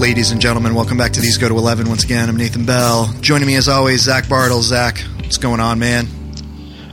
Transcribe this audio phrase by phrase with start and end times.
[0.00, 0.74] ladies and gentlemen.
[0.74, 2.30] Welcome back to These Go to 11 once again.
[2.30, 3.12] I'm Nathan Bell.
[3.20, 4.62] Joining me as always, Zach Bartle.
[4.62, 6.08] Zach, what's going on, man?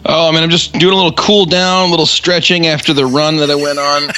[0.05, 3.05] Oh, I mean, I'm just doing a little cool down, a little stretching after the
[3.05, 4.09] run that I went on.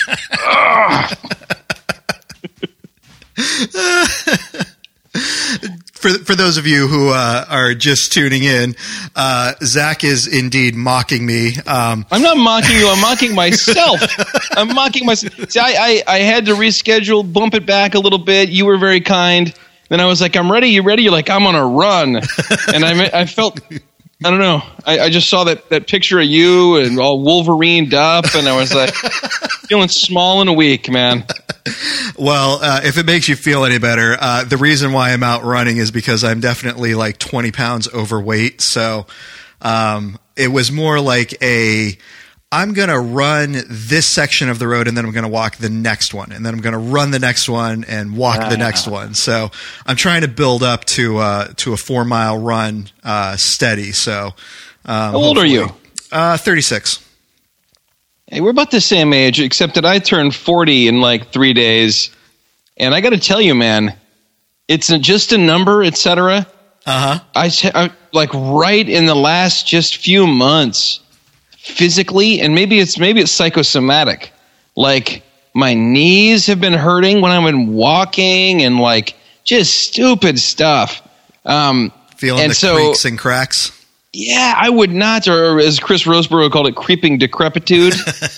[6.00, 8.76] for for those of you who uh, are just tuning in,
[9.16, 11.56] uh, Zach is indeed mocking me.
[11.68, 12.88] Um, I'm not mocking you.
[12.88, 14.00] I'm mocking myself.
[14.52, 15.52] I'm mocking myself.
[15.52, 18.50] See, I, I I had to reschedule, bump it back a little bit.
[18.50, 19.54] You were very kind.
[19.90, 20.70] Then I was like, "I'm ready.
[20.70, 22.16] You ready?" You're like, "I'm on a run,"
[22.74, 23.60] and I I felt.
[24.21, 24.62] I don't know.
[24.86, 28.56] I, I just saw that, that picture of you and all Wolverined up, and I
[28.57, 28.93] was like,
[29.70, 31.24] feeling small and weak, man.
[32.17, 35.44] Well, uh, if it makes you feel any better, uh, the reason why I'm out
[35.44, 38.61] running is because I'm definitely like 20 pounds overweight.
[38.61, 39.05] So
[39.61, 41.97] um, it was more like a
[42.52, 45.58] I'm going to run this section of the road and then I'm going to walk
[45.58, 48.58] the next one and then I'm going to run the next one and walk the
[48.58, 49.14] next one.
[49.14, 49.52] So
[49.86, 53.92] I'm trying to build up to uh, to a four mile run uh, steady.
[53.92, 54.33] So
[54.86, 55.67] um, how old are you?
[56.11, 57.06] Uh, 36.
[58.30, 62.12] Hey, we're about the same age, except that I turned 40 in like three days.
[62.78, 63.96] And I got to tell you, man,
[64.68, 66.46] it's just a number, etc.
[66.86, 67.20] Uh huh.
[67.36, 71.02] I, I like right in the last just few months
[71.60, 74.32] physically and maybe it's maybe it's psychosomatic
[74.76, 81.02] like my knees have been hurting when i've been walking and like just stupid stuff
[81.46, 83.79] um feeling and the so, creaks and cracks
[84.14, 87.94] yeah i would not or as chris rosebrough called it creeping decrepitude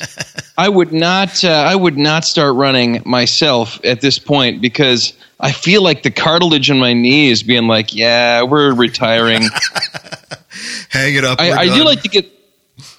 [0.57, 5.51] i would not uh, i would not start running myself at this point because i
[5.51, 9.41] feel like the cartilage in my knees being like yeah we're retiring
[10.89, 12.29] hang it up I, I do like to get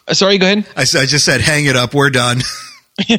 [0.09, 0.67] uh, sorry, go ahead.
[0.77, 1.95] I, I, just said, hang it up.
[1.95, 2.41] We're done.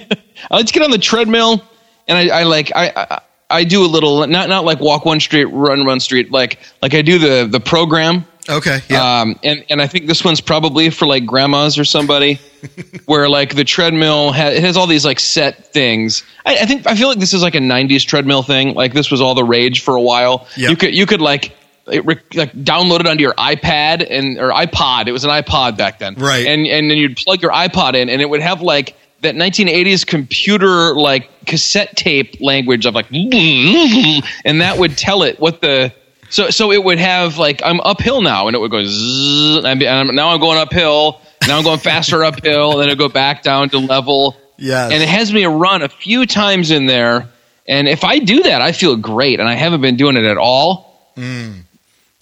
[0.51, 1.63] Let's get on the treadmill,
[2.07, 5.19] and I, I like I, I, I do a little not not like walk one
[5.19, 6.31] street, run one street.
[6.31, 8.25] Like like I do the the program.
[8.49, 8.79] Okay.
[8.89, 9.21] Yeah.
[9.21, 12.39] Um, and and I think this one's probably for like grandmas or somebody,
[13.05, 16.23] where like the treadmill has, it has all these like set things.
[16.45, 18.73] I, I think I feel like this is like a '90s treadmill thing.
[18.75, 20.47] Like this was all the rage for a while.
[20.57, 20.69] Yep.
[20.69, 21.55] You could you could like
[21.87, 25.07] it like download it onto your iPad and or iPod.
[25.07, 26.45] It was an iPod back then, right?
[26.45, 30.05] And and then you'd plug your iPod in, and it would have like that 1980s
[30.05, 35.93] computer like cassette tape language of like, and that would tell it what the
[36.33, 39.67] so so it would have like I'm uphill now, and it would go zzz, and
[39.67, 41.21] I'm, now I'm going uphill.
[41.47, 44.35] Now I'm going faster uphill, and then it go back down to level.
[44.57, 47.29] Yeah, and it has me run a few times in there.
[47.67, 50.37] And if I do that, I feel great, and I haven't been doing it at
[50.37, 51.13] all.
[51.15, 51.61] Mm.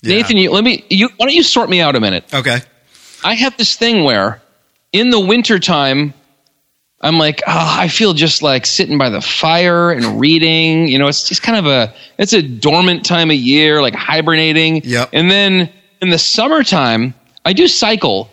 [0.01, 0.17] Yeah.
[0.17, 0.83] Nathan, you, let me.
[0.89, 2.25] You, why don't you sort me out a minute?
[2.33, 2.59] Okay.
[3.23, 4.41] I have this thing where,
[4.91, 6.13] in the wintertime,
[7.03, 10.87] I'm like, oh, I feel just like sitting by the fire and reading.
[10.87, 14.81] You know, it's just kind of a it's a dormant time of year, like hibernating.
[14.83, 15.09] Yep.
[15.11, 15.69] And then
[16.01, 18.29] in the summertime, I do cycle,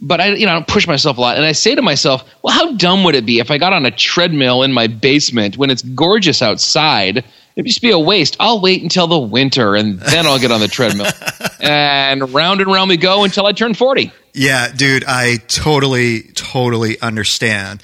[0.00, 1.36] but I you know I don't push myself a lot.
[1.36, 3.86] And I say to myself, well, how dumb would it be if I got on
[3.86, 7.24] a treadmill in my basement when it's gorgeous outside?
[7.56, 8.36] It'd just be a waste.
[8.38, 11.10] I'll wait until the winter and then I'll get on the treadmill.
[11.60, 14.12] and round and round we go until I turn 40.
[14.32, 17.82] Yeah, dude, I totally, totally understand.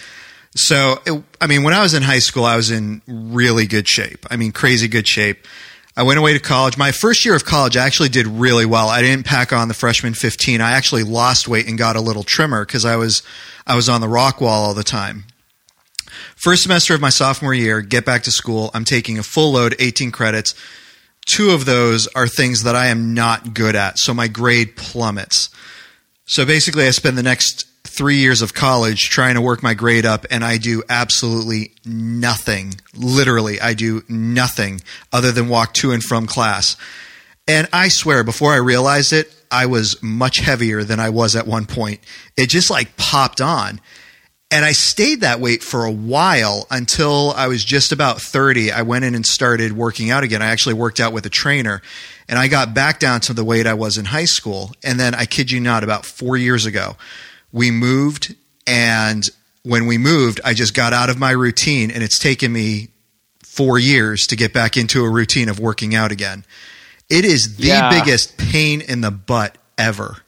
[0.57, 3.87] So, it, I mean, when I was in high school, I was in really good
[3.87, 4.27] shape.
[4.31, 5.47] I mean, crazy good shape.
[5.99, 6.77] I went away to college.
[6.77, 8.89] My first year of college, I actually did really well.
[8.89, 10.61] I didn't pack on the freshman 15.
[10.61, 13.23] I actually lost weight and got a little trimmer because I was,
[13.67, 15.25] I was on the rock wall all the time.
[16.35, 18.71] First semester of my sophomore year, get back to school.
[18.75, 20.55] I'm taking a full load, 18 credits.
[21.27, 25.49] Two of those are things that I am not good at, so my grade plummets.
[26.27, 27.67] So basically, I spend the next
[27.97, 32.75] three years of college trying to work my grade up, and I do absolutely nothing.
[32.95, 36.77] Literally, I do nothing other than walk to and from class.
[37.49, 41.47] And I swear, before I realized it, I was much heavier than I was at
[41.47, 42.01] one point.
[42.37, 43.81] It just like popped on.
[44.51, 48.71] And I stayed that weight for a while until I was just about 30.
[48.71, 50.41] I went in and started working out again.
[50.41, 51.83] I actually worked out with a trainer
[52.29, 54.73] and I got back down to the weight I was in high school.
[54.85, 56.97] And then I kid you not, about four years ago,
[57.57, 58.35] we moved.
[58.67, 59.25] And
[59.63, 62.89] when we moved, I just got out of my routine and it's taken me
[63.43, 66.45] four years to get back into a routine of working out again.
[67.09, 67.89] It is the Yeah.
[67.91, 70.19] biggest pain in the butt ever.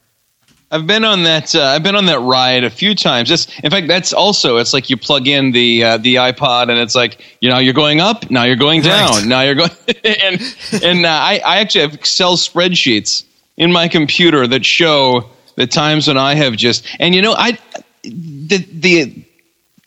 [0.70, 1.54] I've been on that.
[1.54, 3.28] Uh, I've been on that ride a few times.
[3.28, 4.58] Just, in fact, that's also.
[4.58, 7.72] It's like you plug in the uh, the iPod, and it's like you know you're
[7.72, 9.24] going up, now you're going down, Right.
[9.26, 9.70] now you're going.
[10.04, 13.24] and and uh, I I actually have Excel spreadsheets
[13.56, 16.86] in my computer that show the times when I have just.
[16.98, 17.58] And you know, I
[18.02, 19.24] the the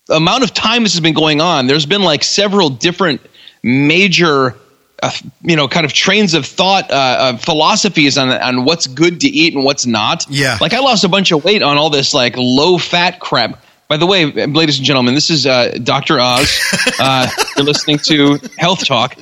[0.09, 1.67] amount of time this has been going on.
[1.67, 3.21] There's been like several different
[3.63, 4.55] major
[5.01, 9.21] uh, you know, kind of trains of thought, uh, uh, philosophies on on what's good
[9.21, 10.27] to eat and what's not.
[10.29, 10.57] Yeah.
[10.61, 13.63] Like I lost a bunch of weight on all this like low fat crap.
[13.87, 16.19] By the way, ladies and gentlemen, this is uh, Dr.
[16.19, 16.59] Oz.
[16.99, 17.27] Uh,
[17.57, 19.15] you're listening to Health Talk.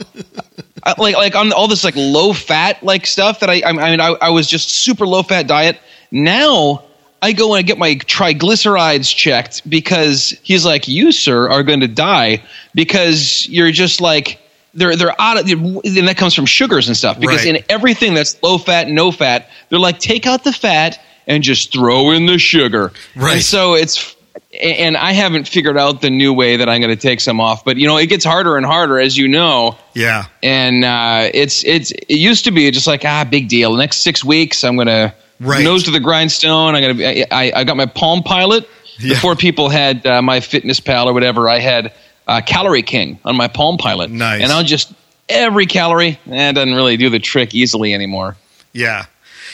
[0.83, 4.01] I, like like on all this like low fat like stuff that I I mean
[4.01, 5.79] I, I was just super low fat diet.
[6.11, 6.83] Now
[7.21, 11.81] I go and I get my triglycerides checked because he's like, you sir are going
[11.81, 14.39] to die because you're just like
[14.73, 17.56] they're they're out of and that comes from sugars and stuff because Right.
[17.57, 21.73] in everything that's low fat no fat they're like take out the fat and just
[21.73, 23.33] throw in the sugar Right.
[23.33, 24.15] and so it's
[24.63, 27.65] and I haven't figured out the new way that I'm going to take some off
[27.65, 30.25] but you know it gets harder and harder as you know Yeah.
[30.44, 33.71] and uh, it's it's it used to be just like ah big deal.
[33.71, 35.63] The next six weeks I'm gonna Right.
[35.63, 36.75] nose to the grindstone.
[36.75, 37.00] I'm
[37.31, 38.68] I, I got my Palm Pilot.
[38.97, 39.13] Yeah.
[39.13, 41.94] Before people had uh, my Fitness Pal or whatever, I had
[42.27, 44.12] uh, Calorie King on my Palm Pilot.
[44.12, 44.41] Nice.
[44.41, 44.94] And I'll just
[45.30, 46.19] every calorie.
[46.25, 48.36] That doesn't really do the trick easily anymore.
[48.74, 49.06] Yeah.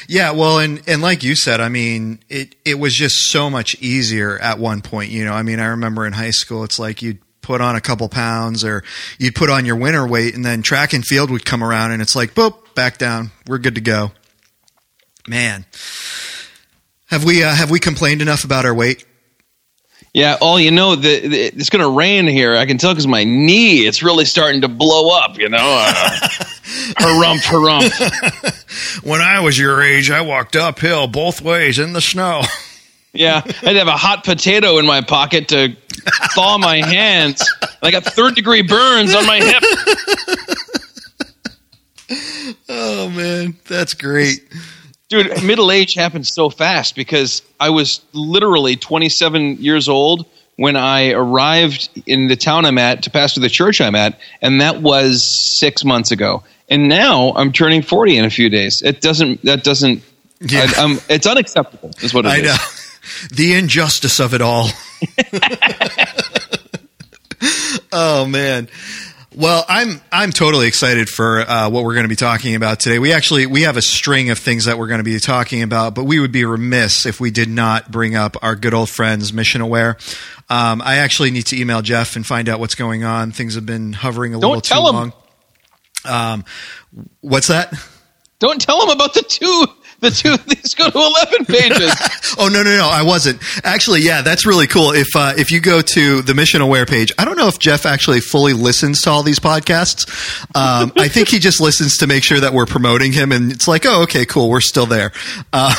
[0.08, 3.76] Yeah, well, and, and like you said, I mean, it, it was just so much
[3.82, 5.10] easier at one point.
[5.10, 7.82] You know, I mean, I remember in high school, it's like you'd put on a
[7.82, 8.84] couple pounds or
[9.18, 12.02] you'd put on your winter weight and then track and field would come around and
[12.02, 13.32] it's like, boop, back down.
[13.48, 14.12] We're good to go.
[15.28, 15.66] Man.
[17.08, 19.06] Have we, uh, have we complained enough about our weight?
[20.14, 20.38] Yeah.
[20.40, 22.56] Oh, you know, the, the, it's gonna rain here.
[22.56, 25.38] I can tell because my knee it's really starting to blow up.
[25.38, 25.90] You know, uh,
[26.98, 28.62] harump, harump.
[29.04, 32.42] When I was your age, I walked uphill both ways in the snow.
[33.18, 35.74] Yeah, I'd have a hot potato in my pocket to
[36.34, 37.50] thaw my hands.
[37.82, 39.64] I got third degree burns on my hip.
[42.68, 44.42] Oh man, that's great.
[45.08, 50.26] Dude, middle age happened so fast because I was literally 27 years old
[50.56, 54.62] when I arrived in the town I'm at to pastor the church I'm at, and
[54.62, 56.44] that was six months ago.
[56.70, 58.82] And now I'm turning 40 in a few days.
[58.82, 59.44] It doesn't.
[59.44, 60.02] That doesn't.
[60.40, 60.66] Yeah.
[60.76, 61.92] I, it's unacceptable.
[62.02, 62.44] Is what it I is.
[62.46, 62.56] know.
[63.36, 64.70] The injustice of it all.
[67.92, 68.68] oh man.
[69.38, 73.00] Well, I'm I'm totally excited for uh, what we're going to be talking about today.
[73.00, 75.94] We actually we have a string of things that we're going to be talking about,
[75.94, 79.34] but we would be remiss if we did not bring up our good old friends
[79.34, 79.98] Mission Aware.
[80.50, 83.34] Um, I actually need to email Jeff and find out what's going on.
[83.34, 84.96] Things have been hovering a little tell too him.
[84.96, 85.14] long.
[86.06, 86.46] Um,
[87.20, 87.74] what's that?
[88.40, 89.66] Don't tell him about the two.
[90.02, 90.36] The two.
[90.46, 91.94] These go to 11 pages.
[92.38, 92.90] Oh no no no!
[92.92, 94.02] I wasn't actually.
[94.02, 94.92] Yeah, that's really cool.
[94.92, 97.86] If uh, if you go to the Mission Aware page, I don't know if Jeff
[97.86, 100.06] actually fully listens to all these podcasts.
[100.54, 103.70] Um, I think he just listens to make sure that we're promoting him, and it's
[103.70, 105.14] like, oh, okay, cool, we're still there.
[105.54, 105.74] Uh,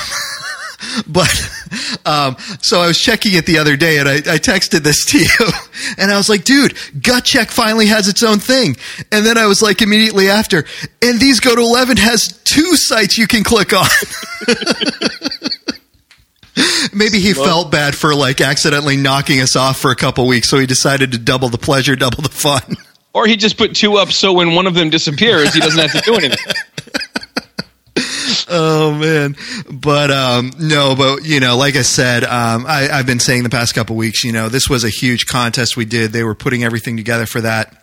[1.07, 1.29] but
[2.07, 5.19] um, so I was checking it the other day, and I, I texted this to
[5.19, 5.53] you,
[5.99, 8.77] and I was like, dude, Gut Check finally has its own thing.
[9.13, 10.65] And then I was like, immediately after,
[11.03, 13.87] and these go to eleven has two sites you can click on.
[16.95, 20.59] Maybe he felt bad for like accidentally knocking us off for a couple weeks, so
[20.59, 22.77] he decided to double the pleasure, double the fun.
[23.13, 25.93] Or he just put two up so when one of them disappears, he doesn't have
[25.93, 26.55] to do anything.
[28.49, 29.35] Oh man,
[29.69, 33.51] but um, no, but you know, like I said, um, I, I've been saying the
[33.51, 36.13] past couple weeks, you know, this was a huge contest we did.
[36.13, 37.83] They were putting everything together for that.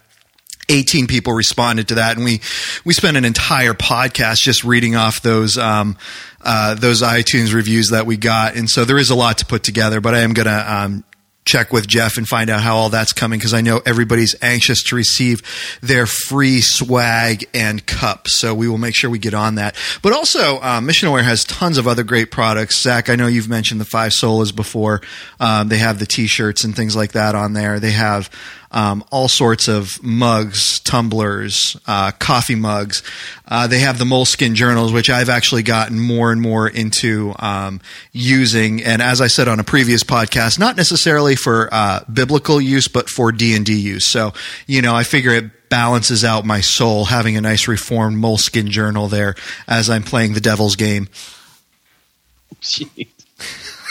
[0.70, 2.40] 18 people responded to that and we
[2.86, 5.98] we spent an entire podcast just reading off those um,
[6.42, 9.64] uh, those iTunes reviews that we got and so there is a lot to put
[9.64, 11.04] together but I am to um,
[11.46, 14.84] check with Jeff and find out how all that's coming because I know everybody's anxious
[14.84, 15.42] to receive
[15.82, 18.40] their free swag and cups.
[18.40, 19.76] So we will make sure we get on that.
[20.02, 22.82] But also, um, Mission Aware has tons of other great products.
[22.82, 25.02] Zach, I know you've mentioned the five solas before.
[25.40, 27.80] Um, they have the t-shirts and things like that on there.
[27.80, 28.30] They have
[28.74, 33.04] um, all sorts of mugs, tumblers, uh, coffee mugs.
[33.48, 37.82] Uh, they have the moleskin journals, which I've actually gotten more and more into um,
[38.12, 38.84] using.
[38.84, 43.10] And as I said on a previous podcast, not necessarily for uh, biblical use, but
[43.10, 44.08] for D and D use.
[44.08, 44.34] So
[44.68, 49.08] you know, I figure it balances out my soul having a nice reformed moleskin journal
[49.08, 49.36] there
[49.68, 51.08] as I'm playing the devil's game.
[52.62, 53.08] Jeez.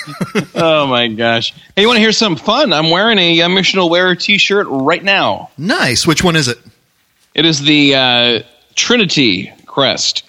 [0.55, 1.53] oh my gosh!
[1.77, 2.73] Hey, you want to hear something fun?
[2.73, 5.51] I'm wearing a, uh Mission Aware T-shirt right now.
[5.59, 6.07] Nice.
[6.07, 6.59] Which one is it?
[7.35, 8.43] It is the uh,
[8.75, 10.25] Trinity crest,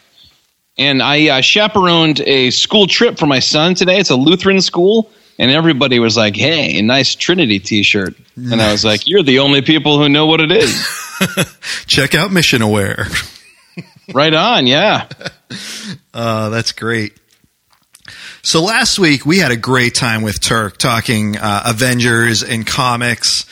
[0.77, 4.00] and I uh, chaperoned a school trip for my son today.
[4.00, 8.72] It's a Lutheran school, and everybody was like, "Hey, a nice Trinity T-shirt," and I
[8.72, 10.74] was like, "You're the only people who know what it is."
[11.88, 13.08] Check out Mission Aware.
[14.13, 15.08] right on, yeah.
[16.15, 17.13] Uh, that's great.
[18.46, 23.46] So last week we had a great time with Turk talking uh, Avengers and comics.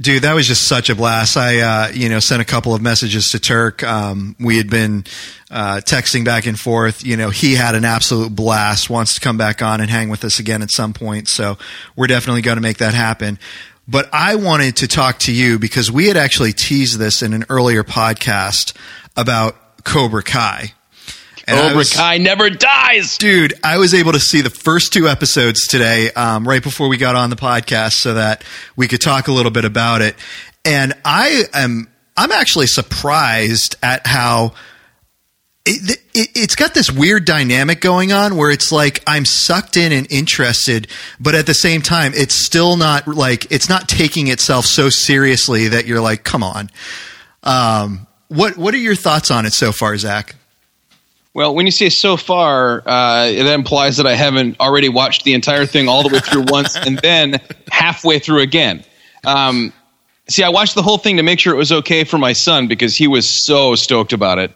[0.00, 1.36] Dude, that was just such a blast.
[1.36, 3.84] I, uh, you know, sent a couple of messages to Turk.
[3.84, 5.04] Um, we had been
[5.48, 7.06] uh, texting back and forth.
[7.06, 8.90] You know, he had an absolute blast.
[8.90, 11.28] Wants to come back on and hang with us again at some point.
[11.28, 11.56] So
[11.94, 13.38] we're definitely going to make that happen.
[13.86, 17.44] But I wanted to talk to you because we had actually teased this in an
[17.48, 18.76] earlier podcast
[19.16, 20.72] about Cobra Kai.
[21.46, 23.18] And Cobra was, Kai never dies.
[23.18, 26.96] Dude, I was able to see the first two episodes today, um, right before we
[26.96, 28.42] got on the podcast so that
[28.74, 30.16] we could talk a little bit about it.
[30.64, 34.54] And I am, I'm actually surprised at how
[35.64, 39.92] it, it, has got this weird dynamic going on where it's like I'm sucked in
[39.92, 40.88] and interested,
[41.20, 45.68] but at the same time, it's still not like it's not taking itself so seriously
[45.68, 46.70] that you're like, come on.
[47.42, 50.34] Um, what What are your thoughts on it so far, Zach?
[51.36, 55.34] Well, when you say so far, uh, it implies that I haven't already watched the
[55.34, 58.82] entire thing all the way through once and then halfway through again.
[59.26, 59.70] Um,
[60.30, 62.68] see, I watched the whole thing to make sure it was okay for my son
[62.68, 64.50] because he was so stoked about it.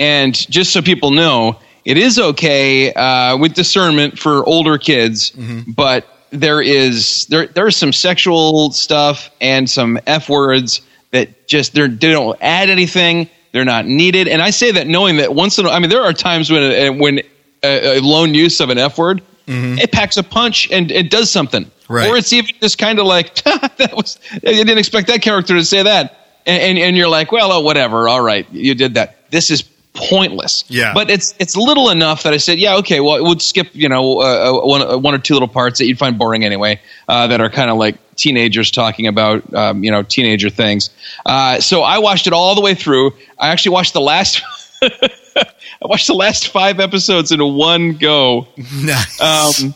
[0.00, 5.70] And just so people know, it is okay uh, with discernment for older kids, mm-hmm.
[5.70, 10.80] but there is there there's some sexual stuff and some f words
[11.12, 14.28] that just they don't add anything they're not needed.
[14.28, 16.62] And I say that knowing that once in a, I mean, there are times when,
[16.62, 17.20] uh, when
[17.62, 19.78] a, a lone use of an F word, mm-hmm.
[19.78, 21.70] it packs a punch and it does something.
[21.88, 22.08] Right.
[22.08, 25.64] Or it's even just kind of like, that was, I didn't expect that character to
[25.64, 26.26] say that.
[26.46, 28.08] And, and, and you're like, well, oh, whatever.
[28.08, 28.46] All right.
[28.52, 29.30] You did that.
[29.30, 29.62] This is
[29.94, 30.64] pointless.
[30.68, 30.94] Yeah.
[30.94, 34.20] But it's it's little enough that I said, yeah, okay, well, we'll skip, you know,
[34.20, 37.26] uh, uh one, uh, one or two little parts that you'd find boring anyway, uh,
[37.26, 40.90] that are kind of like teenagers talking about, um, you know, teenager things.
[41.24, 43.12] Uh, so I watched it all the way through.
[43.38, 44.42] I actually watched the last.
[44.82, 48.48] I watched the last five episodes in one go.
[48.82, 49.20] Nice.
[49.20, 49.74] Um,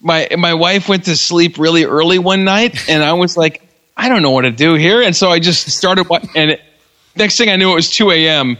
[0.00, 3.62] my my wife went to sleep really early one night, and I was like,
[3.96, 6.06] I don't know what to do here, and so I just started.
[6.34, 6.62] And it,
[7.14, 8.58] next thing I knew, it was two a.m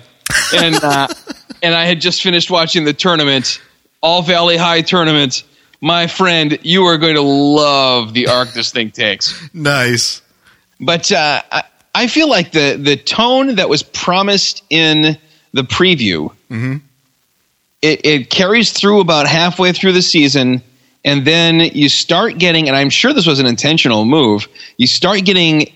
[0.54, 1.08] and uh,
[1.62, 3.60] and I had just finished watching the tournament,
[4.00, 5.44] All Valley High tournament.
[5.80, 9.48] My friend, you are going to love the arc this thing takes.
[9.54, 10.22] Nice,
[10.80, 11.62] but uh, I,
[11.94, 15.16] I feel like the the tone that was promised in
[15.52, 16.76] the preview, mm-hmm.
[17.80, 20.62] it, it carries through about halfway through the season
[21.04, 25.24] and then you start getting and i'm sure this was an intentional move you start
[25.24, 25.72] getting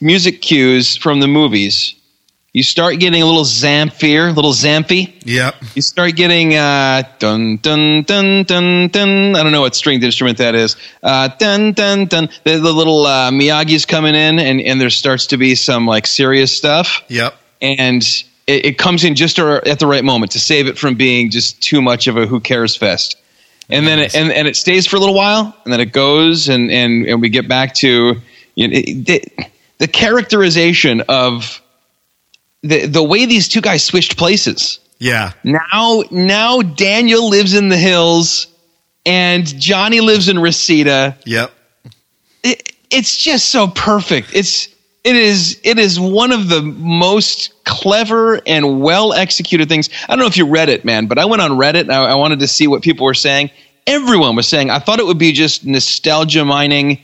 [0.00, 1.94] music cues from the movies
[2.56, 5.12] you start getting a little Zamfir, a little Zampy.
[5.26, 5.56] Yep.
[5.74, 9.36] You start getting uh, dun dun dun dun dun.
[9.36, 10.74] I don't know what stringed instrument that is.
[11.02, 12.30] Uh, dun dun dun.
[12.44, 16.06] The, the little uh, Miyagi's coming in, and and there starts to be some like
[16.06, 17.02] serious stuff.
[17.08, 17.34] Yep.
[17.60, 18.02] And
[18.46, 21.60] it, it comes in just at the right moment to save it from being just
[21.60, 23.18] too much of a who cares fest.
[23.68, 23.90] And nice.
[23.90, 26.70] then it, and and it stays for a little while, and then it goes, and
[26.70, 28.16] and and we get back to
[28.54, 29.22] you know, the,
[29.76, 31.60] the characterization of
[32.66, 34.78] the the way these two guys switched places.
[34.98, 35.32] Yeah.
[35.44, 38.46] Now now Daniel lives in the hills
[39.04, 41.16] and Johnny lives in Reseda.
[41.24, 41.52] Yep.
[42.42, 44.34] It, it's just so perfect.
[44.34, 44.68] It's
[45.04, 49.88] it is it is one of the most clever and well executed things.
[50.08, 52.06] I don't know if you read it, man, but I went on Reddit and I,
[52.06, 53.50] I wanted to see what people were saying.
[53.86, 57.00] Everyone was saying I thought it would be just nostalgia mining,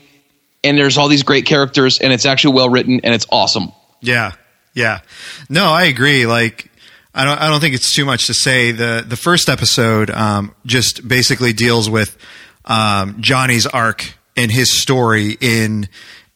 [0.65, 3.71] and there's all these great characters, and it's actually well written and it's awesome.
[4.01, 4.33] Yeah,
[4.73, 5.01] yeah.
[5.49, 6.25] No, I agree.
[6.25, 6.71] Like,
[7.13, 8.71] I don't, I don't think it's too much to say.
[8.71, 12.17] The, the first episode, um, just basically deals with,
[12.65, 15.87] um, Johnny's arc and his story in,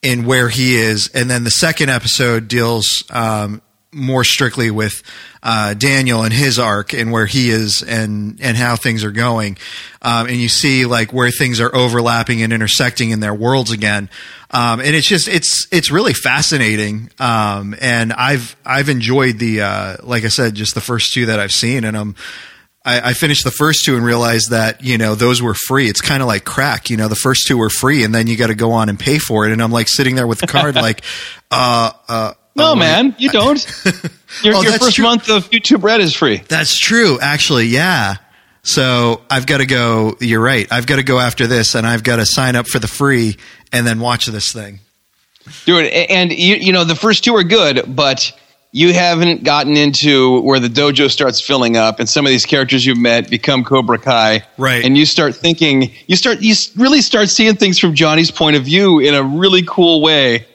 [0.01, 1.10] in where he is.
[1.13, 5.01] And then the second episode deals, um, more strictly with
[5.41, 9.58] uh, Daniel and his arc and where he is and and how things are going,
[10.01, 14.10] um, and you see like where things are overlapping and intersecting in their worlds again,
[14.51, 19.98] um, and it's just it's it's really fascinating, um, and I've I've enjoyed the uh,
[20.03, 22.15] like I said just the first two that I've seen, and I'm.
[22.86, 25.89] I, I finished the first two and realized that you know those were free.
[25.89, 27.10] It's kind of like crack, you know.
[27.10, 29.46] The first two were free, and then you got to go on and pay for
[29.46, 29.51] it.
[29.51, 31.01] And I'm like sitting there with the card, like,
[31.51, 33.65] uh, uh, no, um, man, you don't.
[34.43, 35.05] Your, oh, your first true.
[35.05, 36.43] month of YouTube Red is free.
[36.49, 37.67] That's true, actually.
[37.67, 38.15] Yeah.
[38.63, 40.17] So I've got to go.
[40.19, 40.67] You're right.
[40.69, 43.37] I've got to go after this, and I've got to sign up for the free
[43.71, 44.79] and then watch this thing.
[45.65, 48.37] Dude, and you, you know the first two are good, but
[48.73, 52.85] you haven't gotten into where the dojo starts filling up, and some of these characters
[52.85, 54.83] you've met become Cobra Kai, right?
[54.83, 58.65] And you start thinking, you start, you really start seeing things from Johnny's point of
[58.65, 60.45] view in a really cool way.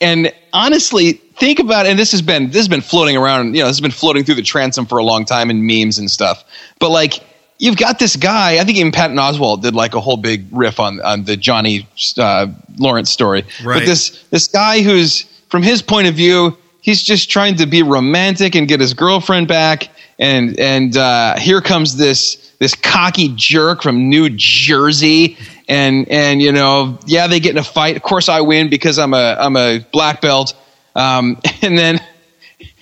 [0.00, 3.66] And honestly, think about and this has been this has been floating around you know
[3.66, 6.44] this has been floating through the transom for a long time in memes and stuff
[6.78, 7.24] but like
[7.60, 8.58] you've got this guy.
[8.58, 11.86] I think even Patton Oswalt did like a whole big riff on on the Johnny
[12.18, 13.44] uh, Lawrence story.
[13.62, 13.78] Right.
[13.78, 17.82] But this this guy who's from his point of view, he's just trying to be
[17.82, 19.90] romantic and get his girlfriend back.
[20.18, 25.36] And and uh, here comes this this cocky jerk from New Jersey.
[25.68, 27.96] And and you know yeah they get in a fight.
[27.96, 30.54] Of course I win because I'm a I'm a black belt.
[30.94, 32.00] Um, and then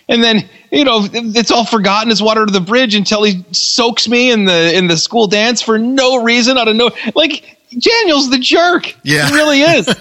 [0.08, 4.08] and then you know it's all forgotten it's water to the bridge until he soaks
[4.08, 8.30] me in the in the school dance for no reason out of no like daniel's
[8.30, 9.28] the jerk Yeah.
[9.28, 9.86] he really is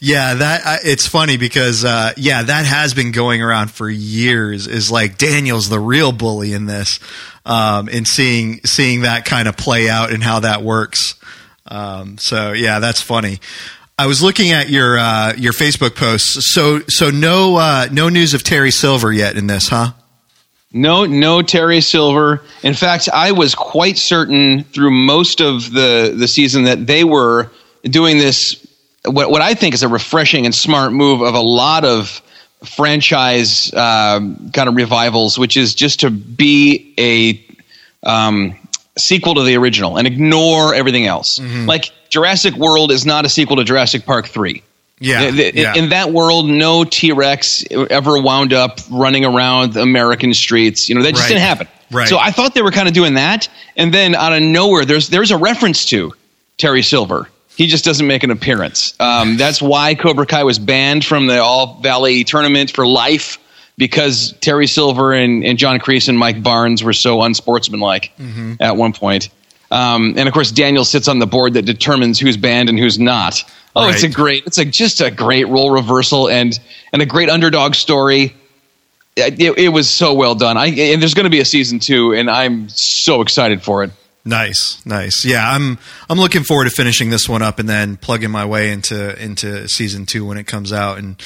[0.00, 4.66] Yeah, that uh, it's funny because uh, yeah, that has been going around for years.
[4.66, 7.00] Is like Daniel's the real bully in this,
[7.46, 11.14] um, and seeing seeing that kind of play out and how that works.
[11.66, 13.40] Um, so yeah, that's funny.
[13.98, 16.54] I was looking at your uh, your Facebook posts.
[16.54, 19.92] So so no uh, no news of Terry Silver yet in this, huh?
[20.72, 26.28] no no terry silver in fact i was quite certain through most of the the
[26.28, 27.50] season that they were
[27.84, 28.66] doing this
[29.06, 32.20] what, what i think is a refreshing and smart move of a lot of
[32.64, 37.42] franchise um, kind of revivals which is just to be a
[38.06, 38.54] um,
[38.98, 43.56] sequel to the original and ignore everything else like jurassic world is not a sequel
[43.56, 44.62] to jurassic park 3
[45.00, 45.74] Yeah, in, yeah.
[45.76, 50.88] in that world, no T Rex ever wound up running around American streets.
[50.88, 51.28] You know, that just Right.
[51.28, 51.68] didn't happen.
[51.90, 52.08] Right.
[52.08, 55.08] So I thought they were kind of doing that, and then out of nowhere, there's
[55.08, 56.12] there's a reference to
[56.58, 57.28] Terry Silver.
[57.56, 58.94] He just doesn't make an appearance.
[59.00, 63.38] Um, that's why Cobra Kai was banned from the All Valley tournament for life
[63.76, 68.54] because Terry Silver and, and John Kreese and Mike Barnes were so unsportsmanlike Mm-hmm.
[68.60, 69.28] at one point.
[69.70, 72.98] Um, and of course, Daniel sits on the board that determines who's banned and who's
[72.98, 73.44] not.
[73.76, 76.58] Oh, it's a great, it's a just a great role reversal and
[76.92, 78.34] and a great underdog story.
[79.16, 80.56] It, it- it was so well done.
[80.56, 83.90] I and there's going to be a season two, and I'm so excited for it.
[84.24, 85.24] Nice, nice.
[85.24, 85.78] Yeah, I'm
[86.10, 89.68] I'm looking forward to finishing this one up and then plugging my way into into
[89.68, 90.98] season two when it comes out.
[90.98, 91.20] And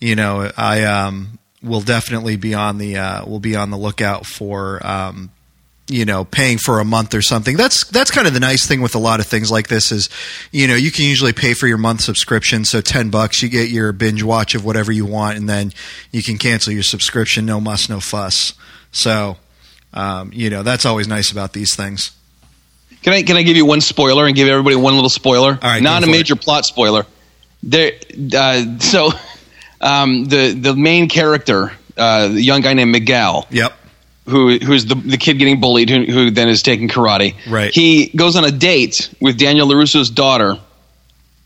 [0.00, 4.26] you know, I um will definitely be on the uh, will be on the lookout
[4.26, 5.30] for um
[5.88, 7.56] you know paying for a month or something.
[7.56, 10.08] That's that's kind of the nice thing with a lot of things like this is
[10.52, 12.64] you know you can usually pay for your month subscription.
[12.64, 15.72] So ten bucks, you get your binge watch of whatever you want, and then
[16.12, 17.46] you can cancel your subscription.
[17.46, 18.54] No muss, no fuss.
[18.92, 19.36] So.
[19.94, 22.10] Um, you know that's always nice about these things.
[23.02, 25.52] Can I can I give you one spoiler and give everybody one little spoiler?
[25.62, 27.06] All right, not a major plot spoiler.
[27.62, 27.92] There,
[28.36, 29.10] uh, so
[29.80, 33.72] um, the the main character, uh, the young guy named Miguel, Yep.
[34.26, 37.34] Who who's the the kid getting bullied, who, who then is taking karate.
[37.48, 37.72] Right.
[37.72, 40.56] He goes on a date with Daniel LaRusso's daughter,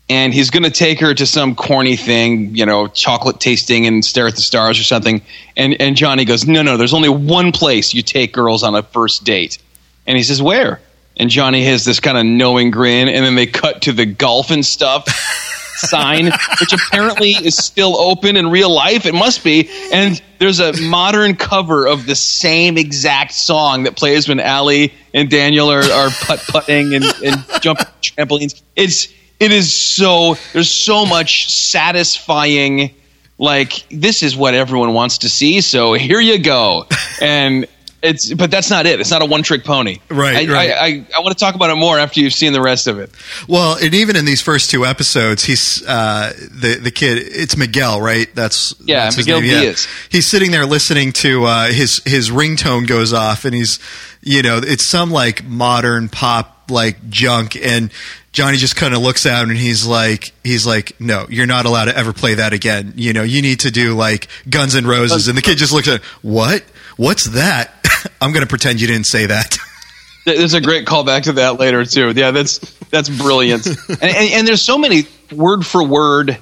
[0.09, 4.05] and he's going to take her to some corny thing, you know, chocolate tasting and
[4.05, 5.23] stare at the stars or something.
[5.57, 8.83] And and Johnny goes, no, no, there's only one place you take girls on a
[8.83, 9.59] first date.
[10.07, 10.81] And he says, where?
[11.17, 14.51] And Johnny has this kind of knowing grin, and then they cut to the golf
[14.51, 15.07] and stuff
[15.77, 16.27] sign,
[16.61, 19.07] which apparently is still open in real life.
[19.07, 19.71] It must be.
[19.93, 25.31] And there's a modern cover of the same exact song that plays when Allie and
[25.31, 28.61] Daniel are, are putt putting and, and jumping trampolines.
[28.77, 29.09] It's
[29.41, 32.95] it is so there's so much satisfying
[33.39, 36.87] like this is what everyone wants to see so here you go
[37.23, 37.67] and
[38.03, 40.71] it's but that's not it it's not a one trick pony Right, I, right.
[40.71, 42.99] I, I, I want to talk about it more after you've seen the rest of
[42.99, 43.11] it
[43.49, 47.19] Well, and even in these first two episodes, he's uh, the the kid.
[47.19, 48.33] It's Miguel, right?
[48.35, 49.87] That's Yeah, that's Miguel Diaz.
[50.11, 53.79] He's sitting there listening to uh, his his ringtone goes off, and he's
[54.23, 57.91] you know it's some like modern pop like junk, and
[58.33, 61.87] Johnny just kind of looks out and he's like he's like, no, you're not allowed
[61.87, 62.93] to ever play that again.
[62.97, 65.89] You know, you need to do like Guns and Roses, and the kid just looks
[65.89, 66.63] at what.
[66.97, 67.73] What's that?
[68.21, 69.59] I'm going to pretend you didn't say that.
[70.25, 72.13] There's a great callback to that later too.
[72.15, 72.59] Yeah, that's
[72.91, 73.67] that's brilliant.
[73.89, 76.37] and, and, and there's so many word for word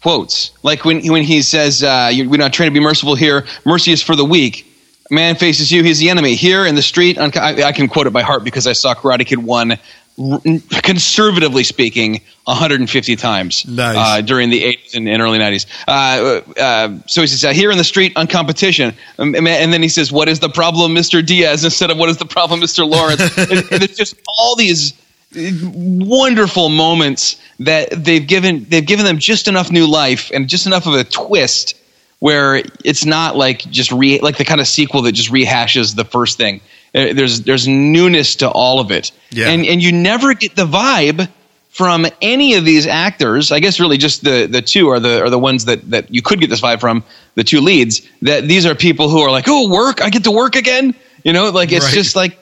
[0.00, 0.50] quotes.
[0.62, 3.44] Like when when he says, uh, "We're not trained to be merciful here.
[3.66, 4.66] Mercy is for the weak."
[5.10, 6.36] Man faces you; he's the enemy.
[6.36, 7.26] Here in the street, I,
[7.62, 9.78] I can quote it by heart because I saw Karate Kid one.
[10.16, 13.96] Conservatively speaking, 150 times Nice.
[13.96, 15.66] uh, during the 80s and, and early 90s.
[15.88, 18.94] Uh, uh, so he says, uh, here in the street on competition.
[19.18, 21.24] Um, and then he says, what is the problem, Mr.
[21.24, 22.88] Diaz, instead of what is the problem, Mr.
[22.88, 23.20] Lawrence?
[23.38, 24.92] and, and it's just all these
[25.34, 30.86] wonderful moments that they've given they've given them just enough new life and just enough
[30.86, 31.74] of a twist
[32.18, 36.04] where it's not like just re like the kind of sequel that just rehashes the
[36.04, 36.60] first thing.
[36.94, 39.48] Uh, There's there's newness to all of it, Yeah.
[39.48, 41.28] and and you never get the vibe
[41.70, 43.50] from any of these actors.
[43.50, 46.20] I guess really just the the two are the are the ones that that you
[46.20, 47.02] could get this vibe from
[47.34, 48.02] the two leads.
[48.20, 50.94] That these are people who are like, oh, work, I get to work again.
[51.24, 51.94] You know, like it's Right.
[51.94, 52.36] just like,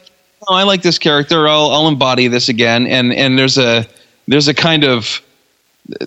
[0.48, 1.46] oh, I like this character.
[1.48, 3.86] I'll I'll embody this again, and and there's a
[4.26, 5.22] there's a kind of
[6.00, 6.06] uh,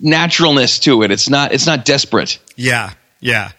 [0.00, 1.10] naturalness to it.
[1.10, 2.38] It's not it's not desperate.
[2.56, 3.52] Yeah, yeah.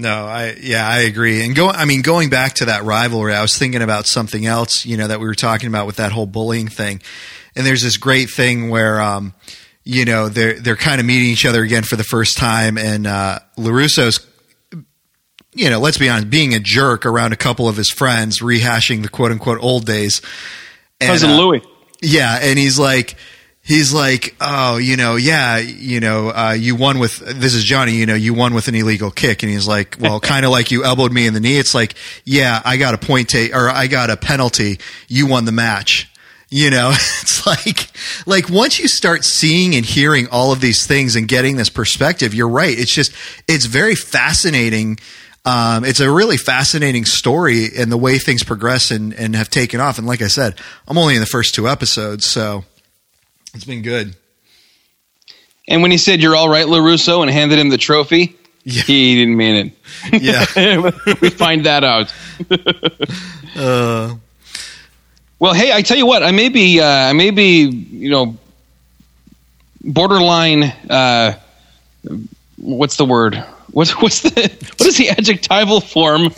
[0.00, 1.44] No, I yeah, I agree.
[1.44, 4.86] And go I mean going back to that rivalry, I was thinking about something else,
[4.86, 7.02] you know, that we were talking about with that whole bullying thing.
[7.54, 9.34] And there's this great thing where um
[9.84, 13.06] you know, they're they're kind of meeting each other again for the first time and
[13.06, 14.26] uh LaRusso's
[15.52, 19.02] you know, let's be honest, being a jerk around a couple of his friends, rehashing
[19.02, 20.22] the quote unquote old days.
[21.00, 21.62] And, Cousin uh, Louis.
[22.00, 23.16] yeah, and he's like,
[23.62, 27.92] he's like, oh, you know, yeah, you know, uh, you won with this is Johnny,
[27.92, 30.70] you know, you won with an illegal kick, and he's like, well, kind of like
[30.70, 31.58] you elbowed me in the knee.
[31.58, 31.94] It's like,
[32.24, 34.78] yeah, I got a point ta- or I got a penalty.
[35.08, 36.06] You won the match.
[36.52, 37.90] You know, it's like,
[38.26, 42.34] like once you start seeing and hearing all of these things and getting this perspective,
[42.34, 42.76] you're right.
[42.76, 43.12] It's just,
[43.46, 44.98] it's very fascinating.
[45.44, 49.80] Um, it's a really fascinating story and the way things progress and, and have taken
[49.80, 49.98] off.
[49.98, 50.56] And like I said,
[50.88, 52.64] I'm only in the first two episodes, so
[53.54, 54.14] it's been good.
[55.68, 58.82] And when he said "You're all right, LaRusso," and handed him the trophy, Yeah.
[58.82, 59.72] he didn't mean
[60.12, 60.22] it.
[60.22, 60.90] Yeah.
[61.20, 62.12] we find that out.
[63.56, 64.14] Uh,
[65.40, 68.36] Well, hey, I tell you what, I may be, uh, I may be, you know,
[69.82, 70.64] borderline.
[70.88, 71.34] Uh,
[72.56, 73.34] what's the word?
[73.72, 74.30] What's what's the
[74.78, 76.28] what is the adjectival form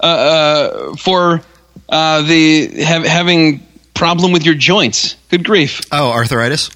[0.00, 1.42] uh, uh, for
[1.88, 3.65] uh, the have, having
[3.96, 5.16] problem with your joints?
[5.30, 5.80] Good grief!
[5.90, 6.70] oh, arthritis?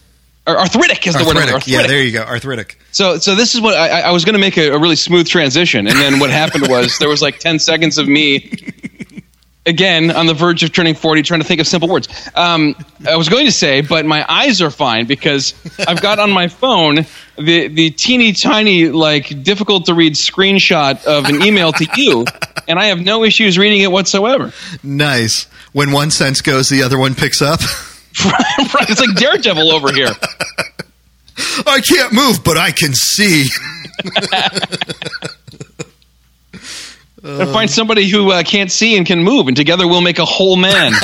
[0.47, 1.37] Or arthritic is the word.
[1.37, 1.55] Arthritic.
[1.55, 1.69] Arthritic.
[1.83, 2.23] Yeah, there you go.
[2.23, 2.79] Arthritic.
[2.93, 4.97] So, so this is what I, I- I was going to make a, a really
[4.97, 8.51] smooth transition, and then what happened was there was like ten seconds of me
[9.67, 12.09] again on the verge of turning forty, trying to think of simple words.
[12.35, 12.75] Um,
[13.09, 15.55] I was going to say, but my eyes are fine because
[15.87, 21.27] I've got on my phone the the teeny tiny, like difficult to read screenshot of
[21.27, 22.27] an email to you,
[22.69, 24.53] and I have no issues reading it whatsoever.
[24.83, 25.45] Nice.
[25.73, 27.61] When one sense goes, the other one picks up.
[28.25, 30.11] right, it's like Daredevil over here.
[31.65, 33.47] I can't move, but I can see.
[37.23, 40.25] And find somebody who uh, can't see and can move, and together we'll make a
[40.25, 40.93] whole man.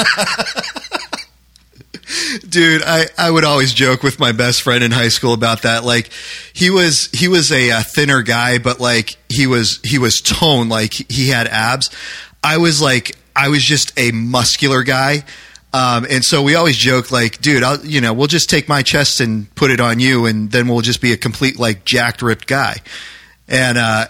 [2.48, 5.84] Dude, I, I would always joke with my best friend in high school about that.
[5.84, 6.10] Like,
[6.52, 10.70] he was he was a, uh thinner guy, but like he was he was toned,
[10.70, 11.90] like he had abs.
[12.42, 15.24] I was like I was just a muscular guy,
[15.76, 18.82] um, and so we always joke like, dude, I'll, you know, we'll just take my
[18.82, 22.22] chest and put it on you, and then we'll just be a complete like jacked,
[22.22, 22.76] ripped guy.
[23.46, 24.06] And uh,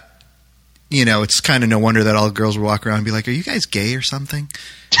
[0.89, 3.05] you know, it's kind of no wonder that all the girls would walk around and
[3.05, 4.49] be like, "Are you guys gay or something?"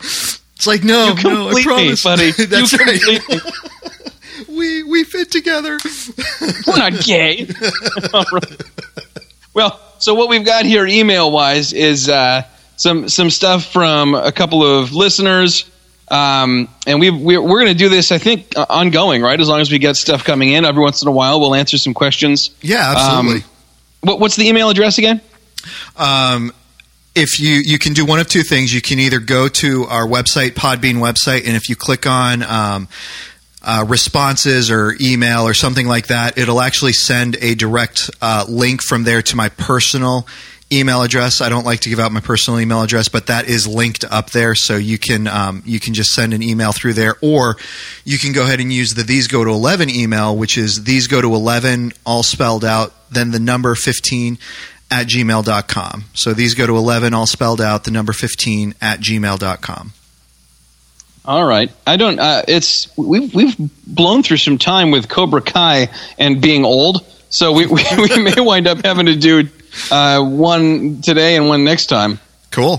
[0.00, 2.30] it's like, no, no, I complete me, buddy.
[2.46, 3.02] That's you right.
[3.30, 3.40] me.
[4.48, 5.78] We we fit together.
[6.66, 7.46] We're not gay.
[8.12, 8.62] Right.
[9.54, 12.42] Well, so what we've got here, email wise, is uh,
[12.76, 15.70] some some stuff from a couple of listeners,
[16.08, 19.40] um, and we we're, we're going to do this, I think, uh, ongoing, right?
[19.40, 21.78] As long as we get stuff coming in, every once in a while, we'll answer
[21.78, 22.50] some questions.
[22.60, 23.42] Yeah, absolutely.
[23.42, 23.50] Um,
[24.02, 25.20] what, what's the email address again?
[25.96, 26.52] Um,
[27.14, 30.06] if you you can do one of two things, you can either go to our
[30.06, 32.88] website, Podbean website, and if you click on um,
[33.62, 38.82] uh, responses or email or something like that, it'll actually send a direct uh, link
[38.82, 40.26] from there to my personal
[40.72, 41.40] email address.
[41.40, 44.30] I don't like to give out my personal email address, but that is linked up
[44.30, 47.56] there, so you can um, you can just send an email through there, or
[48.04, 51.06] you can go ahead and use the these go to eleven email, which is these
[51.06, 54.38] go to eleven all spelled out, then the number fifteen
[54.90, 56.04] at gmail.com.
[56.14, 59.92] So these go to 11 all spelled out, the number 15 at gmail.com.
[61.24, 62.20] All right, I don't.
[62.20, 67.50] Uh, it's we've we've blown through some time with Cobra Kai and being old, so
[67.50, 69.48] we we, we may wind up having to do
[69.90, 72.18] uh, one today and one next time.
[72.50, 72.78] Cool.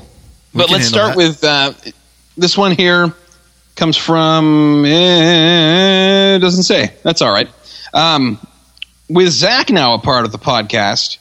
[0.54, 1.18] We but let's start that.
[1.18, 1.74] with uh,
[2.38, 3.14] this one here.
[3.76, 6.94] Comes from eh, doesn't say.
[7.04, 7.48] That's all right.
[7.94, 8.40] Um,
[9.10, 11.20] with Zach now a part of the podcast,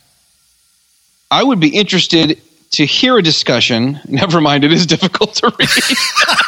[1.30, 2.40] I would be interested
[2.72, 4.00] to hear a discussion.
[4.08, 5.68] Never mind, it is difficult to read.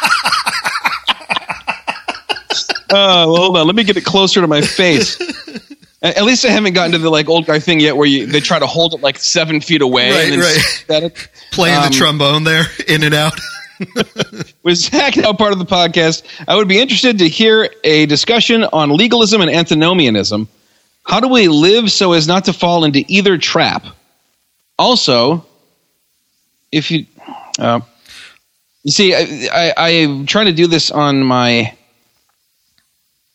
[2.91, 3.67] Uh, well, hold on.
[3.67, 5.19] Let me get it closer to my face.
[6.01, 8.39] At least I haven't gotten to the like old guy thing yet, where you they
[8.39, 10.41] try to hold it like seven feet away Right, and
[10.87, 11.29] then right.
[11.51, 13.33] Playing Um, the trombone there, in and out.
[14.63, 18.63] with Zach now part of the podcast, I would be interested to hear a discussion
[18.63, 20.47] on legalism and antinomianism.
[21.03, 23.85] How do we live so as not to fall into either trap?
[24.77, 25.45] Also,
[26.71, 27.05] if you,
[27.57, 27.79] uh,
[28.83, 31.75] you see, I, I, I'm trying to do this on my.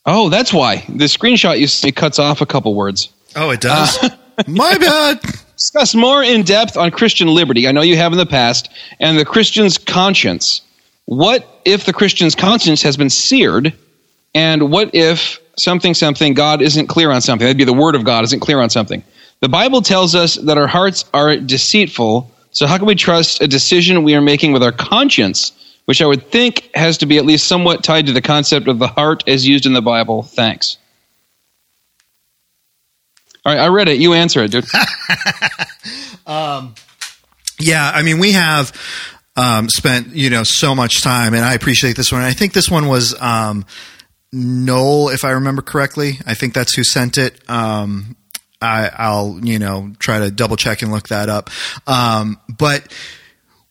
[0.06, 3.08] Oh, that's why the screenshot you see cuts off a couple words.
[3.36, 4.02] Oh, it does?
[4.02, 4.10] Uh,
[4.48, 5.20] My bad.
[5.56, 7.68] Discuss more in depth on Christian liberty.
[7.68, 8.68] I know you have in the past,
[9.00, 10.60] and the Christian's conscience.
[11.06, 13.72] What if the Christian's conscience has been seared?
[14.34, 17.44] And what if something, something, God isn't clear on something?
[17.46, 19.04] That'd be the word of God isn't clear on something.
[19.40, 22.30] The Bible tells us that our hearts are deceitful.
[22.50, 25.52] So how can we trust a decision we are making with our conscience,
[25.86, 28.78] which I would think has to be at least somewhat tied to the concept of
[28.78, 30.22] the heart as used in the Bible?
[30.22, 30.78] Thanks.
[33.44, 33.98] All right, I read it.
[33.98, 34.64] You answer it, dude.
[36.26, 36.74] um,
[37.60, 38.72] yeah, I mean, we have
[39.36, 42.22] um, spent you know so much time, and I appreciate this one.
[42.22, 43.66] I think this one was um,
[44.32, 46.18] Noel, if I remember correctly.
[46.26, 47.38] I think that's who sent it.
[47.48, 48.16] Um,
[48.62, 51.50] I, will you know try to double check and look that up.
[51.86, 52.90] Um, but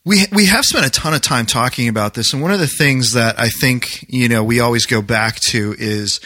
[0.05, 2.67] we we have spent a ton of time talking about this, and one of the
[2.67, 6.19] things that I think you know we always go back to is.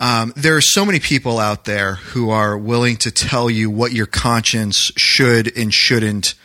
[0.00, 3.90] Um, there are so many people out there who are willing to tell you what
[3.90, 6.36] your conscience should and shouldn't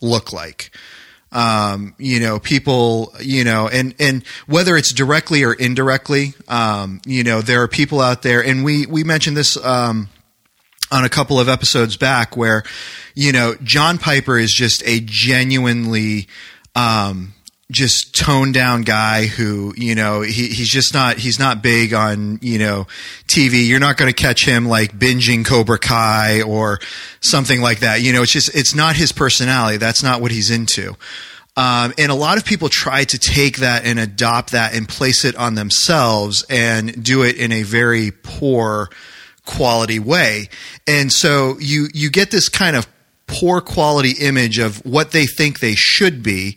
[0.00, 0.70] look like
[1.32, 7.22] um, you know, people, you know, and, and whether it's directly or indirectly, um, you
[7.22, 10.08] know, there are people out there, and we, we mentioned this, um,
[10.90, 12.62] on a couple of episodes back where,
[13.14, 16.28] you know, John Piper is just a genuinely,
[16.74, 17.34] um,
[17.70, 22.38] just toned down guy who you know he, he's just not he's not big on
[22.42, 22.86] you know
[23.28, 23.66] TV.
[23.66, 26.80] You're not going to catch him like binging Cobra Kai or
[27.20, 28.02] something like that.
[28.02, 29.76] You know, it's just it's not his personality.
[29.76, 30.96] That's not what he's into.
[31.56, 35.24] Um, and a lot of people try to take that and adopt that and place
[35.24, 38.88] it on themselves and do it in a very poor
[39.50, 40.48] quality way.
[40.86, 42.86] And so you you get this kind of
[43.26, 46.56] poor quality image of what they think they should be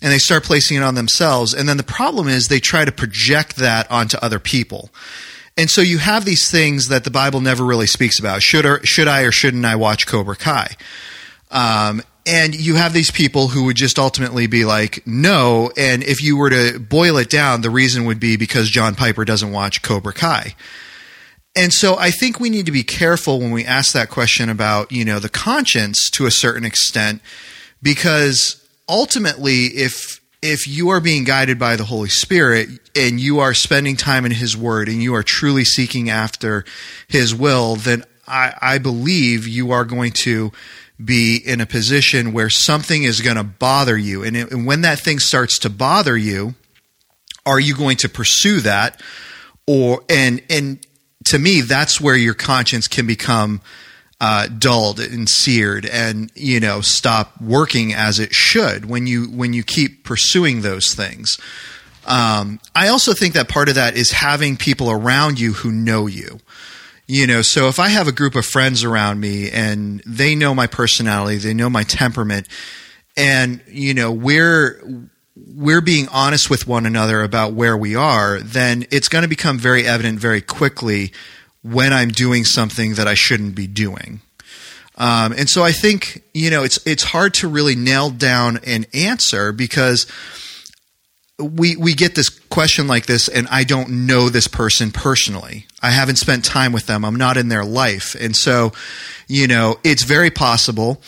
[0.00, 1.54] and they start placing it on themselves.
[1.54, 4.90] And then the problem is they try to project that onto other people.
[5.56, 8.42] And so you have these things that the Bible never really speaks about.
[8.42, 10.76] Should or should I or shouldn't I watch Cobra Kai?
[11.50, 15.70] Um, and you have these people who would just ultimately be like, no.
[15.76, 19.24] And if you were to boil it down, the reason would be because John Piper
[19.24, 20.54] doesn't watch Cobra Kai.
[21.54, 24.90] And so I think we need to be careful when we ask that question about,
[24.90, 27.20] you know, the conscience to a certain extent,
[27.82, 33.54] because ultimately, if if you are being guided by the Holy Spirit and you are
[33.54, 36.64] spending time in His Word and you are truly seeking after
[37.06, 40.52] His will, then I, I believe you are going to
[41.02, 44.24] be in a position where something is going to bother you.
[44.24, 46.54] And, it, and when that thing starts to bother you,
[47.44, 49.00] are you going to pursue that?
[49.66, 50.84] Or, and, and
[51.26, 53.60] to me, that's where your conscience can become
[54.22, 59.52] uh, dulled and seared and you know stop working as it should when you when
[59.52, 61.38] you keep pursuing those things.
[62.06, 66.06] Um, i also think that part of that is having people around you who know
[66.06, 66.38] you.
[67.08, 70.54] You know so if i have a group of friends around me and they know
[70.54, 72.46] my personality they know my temperament
[73.16, 74.80] and you know we're
[75.46, 79.58] we're being honest with one another about where we are then it's going to become
[79.58, 81.12] very evident very quickly
[81.62, 84.20] when I'm doing something that I shouldn't be doing.
[84.96, 88.84] Um, and so I think you know it's it's hard to really nail down an
[88.92, 90.06] answer because
[91.38, 95.66] we we get this question like this, and I don't know this person personally.
[95.80, 97.04] I haven't spent time with them.
[97.04, 98.72] I'm not in their life, and so
[99.28, 101.00] you know it's very possible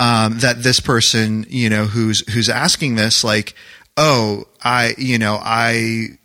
[0.00, 3.54] um, that this person you know who's who's asking this like,
[3.98, 6.18] oh, I you know I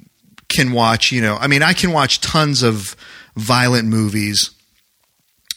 [0.48, 2.96] can watch you know I mean I can watch tons of
[3.36, 4.52] violent movies.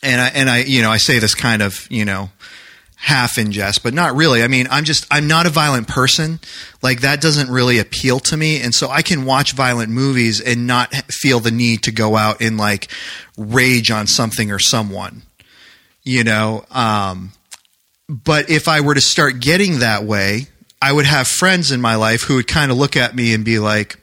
[0.02, 2.30] And I, and I, you know, I say this kind of, you know,
[2.96, 4.42] half in jest, but not really.
[4.42, 6.40] I mean, I'm just, I'm not a violent person.
[6.82, 8.60] Like that doesn't really appeal to me.
[8.60, 12.40] And so I can watch violent movies and not feel the need to go out
[12.40, 12.88] and like
[13.36, 15.22] rage on something or someone,
[16.04, 16.64] you know?
[16.70, 17.32] Um,
[18.08, 20.46] but if I were to start getting that way,
[20.86, 23.44] I would have friends in my life who would kind of look at me and
[23.44, 23.98] be like,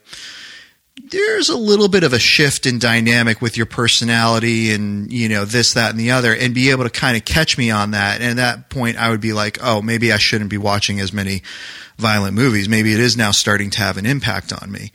[1.10, 5.46] there's a little bit of a shift in dynamic with your personality and you know
[5.46, 8.20] this that and the other and be able to kind of catch me on that.
[8.20, 11.10] And at that point i would be like oh maybe i shouldn't be watching as
[11.10, 11.42] many
[11.96, 12.68] violent movies.
[12.68, 14.92] Maybe it is now starting to have an impact on me.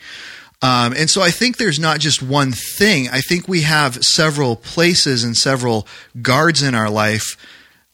[0.62, 3.10] Um, and so i think there's not just one thing.
[3.10, 5.88] I think we have several places and several
[6.22, 7.36] guards in our life.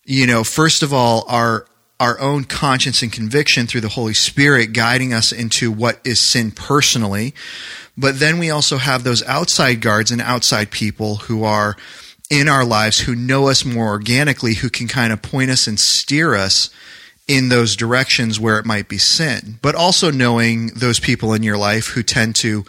[0.04, 1.66] You know first of all our
[2.00, 6.52] our own conscience and conviction through the Holy Spirit guiding us into what is sin
[6.52, 7.34] personally.
[7.98, 11.78] But then we also have those outside guards and outside people who are
[12.30, 15.80] in our lives who know us more organically, who can kind of point us and
[15.80, 16.70] steer us
[17.28, 19.60] in those directions where it might be sin.
[19.62, 22.66] But also knowing those people in your life who tend to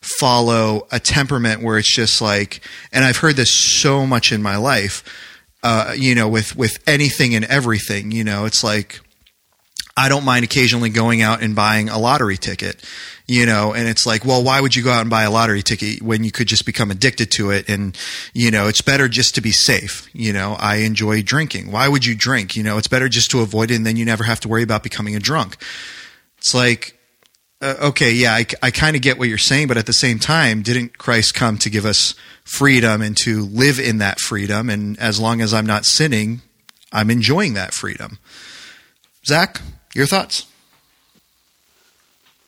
[0.00, 2.60] follow a temperament where it's just like,
[2.92, 5.04] and I've heard this so much in my life
[5.62, 8.10] uh, you know, with with anything and everything.
[8.12, 9.00] You know, it's like
[9.96, 12.82] I don't mind occasionally going out and buying a lottery ticket.
[13.26, 15.62] You know, and it's like, well, why would you go out and buy a lottery
[15.62, 17.68] ticket when you could just become addicted to it?
[17.68, 17.96] And
[18.34, 20.08] you know, it's better just to be safe.
[20.12, 21.70] You know, I enjoy drinking.
[21.70, 22.56] Why would you drink?
[22.56, 24.64] You know, it's better just to avoid it, and then you never have to worry
[24.64, 25.56] about becoming a drunk.
[26.38, 26.99] It's like
[27.62, 30.18] uh, okay, yeah, I, I kind of get what you're saying, but at the same
[30.18, 34.70] time, didn't Christ come to give us freedom and to live in that freedom?
[34.70, 36.40] And as long as I'm not sinning,
[36.90, 38.18] I'm enjoying that freedom.
[39.26, 39.60] Zach,
[39.94, 40.46] your thoughts?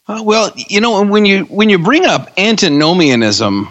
[0.09, 3.69] Uh, well, you know, when you when you bring up antinomianism,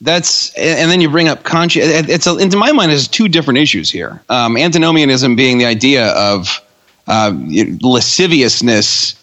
[0.00, 2.08] that's and then you bring up conscience.
[2.08, 4.22] It's a, into my mind, there's two different issues here.
[4.28, 6.60] Um, antinomianism being the idea of
[7.06, 7.32] uh,
[7.80, 9.14] lasciviousness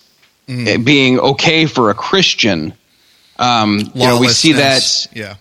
[0.50, 0.84] mm.
[0.84, 2.74] being okay for a Christian.
[3.38, 5.08] Um, you know, we see that.
[5.14, 5.36] Yeah.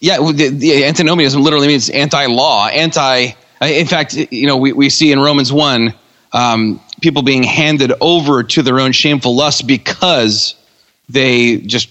[0.00, 0.18] Yeah.
[0.18, 3.32] The, the antinomianism literally means anti-law, anti.
[3.60, 5.94] In fact, you know, we, we see in Romans one
[6.32, 10.54] um, people being handed over to their own shameful lusts because
[11.08, 11.90] they just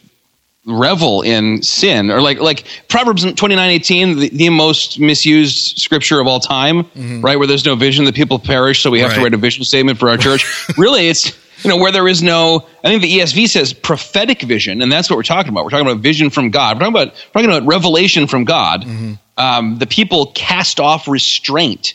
[0.65, 6.28] revel in sin or like like proverbs 29 18 the, the most misused scripture of
[6.28, 7.22] all time mm-hmm.
[7.22, 9.15] right where there's no vision the people perish so we have right.
[9.15, 10.46] to write a vision statement for our church
[10.78, 11.32] really it's
[11.63, 15.10] you know, where there is no, I think the ESV says prophetic vision, and that's
[15.10, 15.63] what we're talking about.
[15.63, 16.78] We're talking about vision from God.
[16.78, 18.84] We're talking about, we're talking about revelation from God.
[18.84, 19.13] Mm-hmm.
[19.38, 21.93] Um, the people cast off restraint.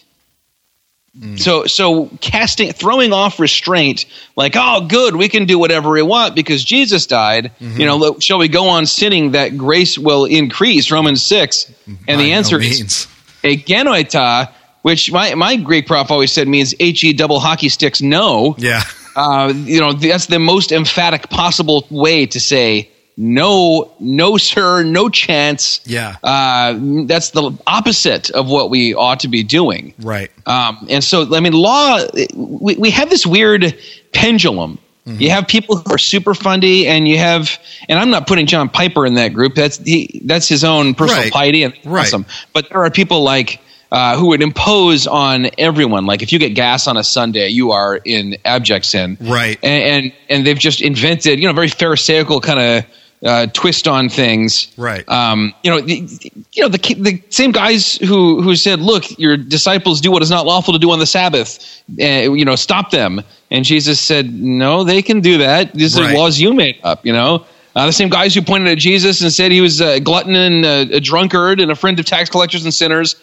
[1.18, 1.38] Mm.
[1.38, 6.35] So, so casting, throwing off restraint, like, oh, good, we can do whatever we want
[6.35, 7.53] because Jesus died.
[7.61, 7.81] Mm-hmm.
[7.81, 10.90] You know, shall we go on sinning that grace will increase?
[10.90, 13.07] Romans six, and By the answer no is
[13.42, 18.01] egenoita, which my my Greek prof always said means he double hockey sticks.
[18.01, 18.83] No, yeah,
[19.16, 25.09] uh, you know, that's the most emphatic possible way to say no, no, sir, no
[25.09, 25.81] chance.
[25.85, 26.16] Yeah.
[26.22, 29.94] Uh, that's the opposite of what we ought to be doing.
[30.01, 30.31] Right.
[30.46, 32.01] Um, and so, I mean, law,
[32.35, 33.77] we, we have this weird
[34.12, 34.79] pendulum.
[35.07, 35.20] Mm-hmm.
[35.20, 38.68] You have people who are super fundy, and you have, and I'm not putting John
[38.68, 39.57] Piper in that group.
[39.57, 41.33] That's he, that's his own personal right.
[41.33, 42.07] piety and right.
[42.07, 42.25] awesome.
[42.53, 43.61] But there are people like
[43.92, 46.07] uh, who would impose on everyone.
[46.07, 49.18] Like if you get gas on a Sunday, you are in abject sin.
[49.20, 49.59] Right.
[49.62, 52.85] And and, and they've just invented, you know, very pharisaical kind of
[53.22, 54.72] uh, twist on things.
[54.78, 55.07] Right.
[55.11, 56.09] Um, you know, the,
[56.52, 60.31] you know the the same guys who who said, "Look, your disciples do what is
[60.31, 61.83] not lawful to do on the Sabbath.
[62.00, 65.74] Uh, you know, stop them." And Jesus said, "No, they can do that.
[65.74, 66.14] These right.
[66.14, 67.44] are laws you made up." You know.
[67.74, 70.62] Uh, the same guys who pointed at Jesus and said he was a glutton and
[70.62, 73.16] a, a drunkard and a friend of tax collectors and sinners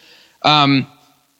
[0.43, 0.87] um,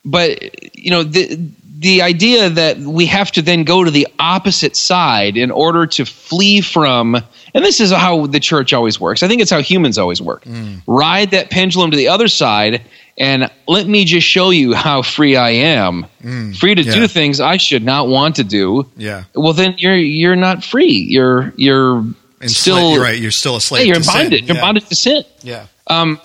[0.04, 4.76] but you know the the idea that we have to then go to the opposite
[4.76, 7.16] side in order to flee from
[7.54, 9.22] and this is how the church always works.
[9.22, 10.44] I think it's how humans always work.
[10.44, 10.82] Mm.
[10.86, 12.82] ride that pendulum to the other side
[13.16, 16.06] and let me just show you how free i am.
[16.22, 16.56] Mm.
[16.56, 16.94] free to yeah.
[16.94, 18.86] do things i should not want to do.
[18.96, 19.24] Yeah.
[19.34, 21.06] Well then you're you're not free.
[21.08, 22.04] You're you're
[22.46, 25.24] still you're right you're still a slave yeah, you're bonded you're bonded to sin.
[25.42, 25.66] Yeah.
[25.86, 26.20] Um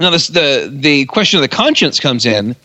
[0.00, 2.56] now, this, the the question of the conscience comes in,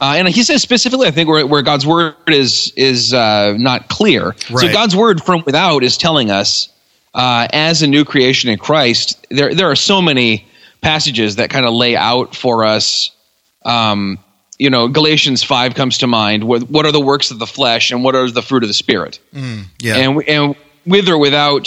[0.00, 3.88] uh, and he says specifically, I think where, where God's word is is uh, not
[3.88, 4.26] clear.
[4.28, 4.58] Right.
[4.58, 6.68] So God's word from without is telling us,
[7.14, 10.46] uh, as a new creation in Christ, there there are so many
[10.82, 13.10] passages that kind of lay out for us.
[13.64, 14.18] Um,
[14.58, 16.44] you know, Galatians five comes to mind.
[16.44, 18.74] What, what are the works of the flesh, and what are the fruit of the
[18.74, 19.18] spirit?
[19.32, 20.54] Mm, yeah, and and
[20.86, 21.66] with or without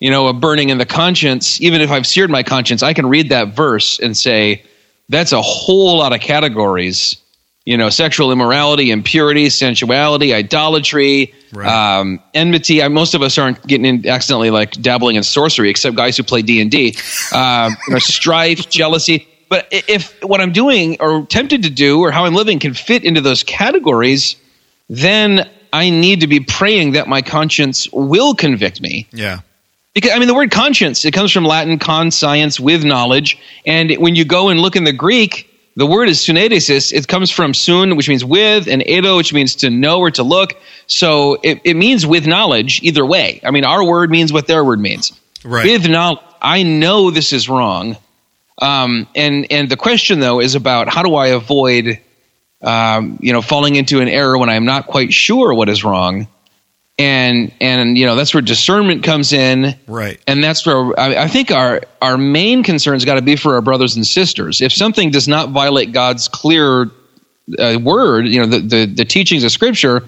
[0.00, 3.06] you know, a burning in the conscience, even if I've seared my conscience, I can
[3.06, 4.62] read that verse and say,
[5.08, 7.16] that's a whole lot of categories.
[7.64, 11.98] You know, sexual immorality, impurity, sensuality, idolatry, right.
[11.98, 12.80] um, enmity.
[12.80, 16.22] I, most of us aren't getting in accidentally like dabbling in sorcery, except guys who
[16.22, 16.96] play D and D.
[17.32, 19.26] Um, strife, jealousy.
[19.48, 23.04] But if what I'm doing or tempted to do or how I'm living can fit
[23.04, 24.36] into those categories,
[24.88, 29.08] then I need to be praying that my conscience will convict me.
[29.12, 29.40] Yeah.
[29.96, 34.14] Because I mean, the word conscience it comes from Latin conscience with knowledge, and when
[34.14, 36.92] you go and look in the Greek, the word is sunedesis.
[36.92, 40.22] It comes from sun, which means with, and edo, which means to know or to
[40.22, 40.52] look.
[40.86, 43.40] So it, it means with knowledge either way.
[43.42, 45.18] I mean, our word means what their word means.
[45.42, 45.64] Right.
[45.64, 47.96] With knowledge, I know this is wrong.
[48.60, 52.00] Um, and and the question though is about how do I avoid,
[52.60, 56.28] um, you know, falling into an error when I'm not quite sure what is wrong
[56.98, 59.76] and and you know that's where discernment comes in.
[59.86, 60.20] Right.
[60.26, 63.62] And that's where i, I think our our main concern's got to be for our
[63.62, 64.60] brothers and sisters.
[64.60, 66.90] If something does not violate god's clear
[67.58, 70.02] uh, word you know the, the, the teachings of scripture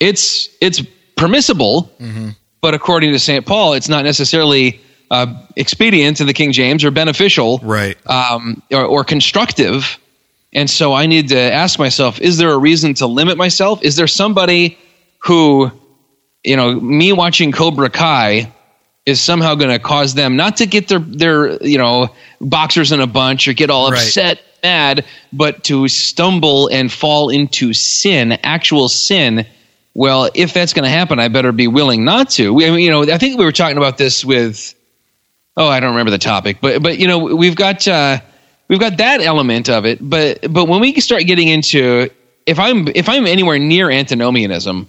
[0.00, 0.82] it's it's
[1.16, 1.90] permissible.
[1.98, 2.30] Mm-hmm.
[2.60, 4.80] but according to st paul it's not necessarily
[5.10, 5.26] uh,
[5.56, 7.96] expedient in the king james or beneficial right.
[8.08, 9.98] um, or, or constructive.
[10.52, 13.82] And so I need to ask myself, is there a reason to limit myself?
[13.82, 14.78] Is there somebody
[15.18, 15.72] who,
[16.44, 18.52] you know, me watching Cobra Kai
[19.06, 22.08] is somehow going to cause them not to get their, their, you know,
[22.40, 23.98] boxers in a bunch or get all Right.
[24.02, 29.46] upset, mad, but to stumble and fall into sin, actual sin.
[29.94, 32.52] Well, if that's going to happen, I better be willing not to.
[32.52, 34.74] We, I mean, you know, I think we were talking about this with,
[35.56, 38.18] oh, I don't remember the topic, but but you know, we've got uh,
[38.68, 39.98] we've got that element of it.
[40.00, 42.10] But but when we start getting into
[42.46, 44.88] if I'm if I'm anywhere near antinomianism,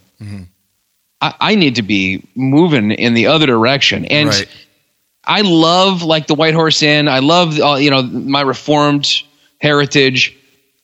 [1.26, 4.05] I, I need to be moving in the other direction.
[4.05, 4.47] And Right.
[5.28, 7.07] I love like the White Horse Inn.
[7.07, 9.07] I love uh, you know my Reformed
[9.59, 10.38] heritage.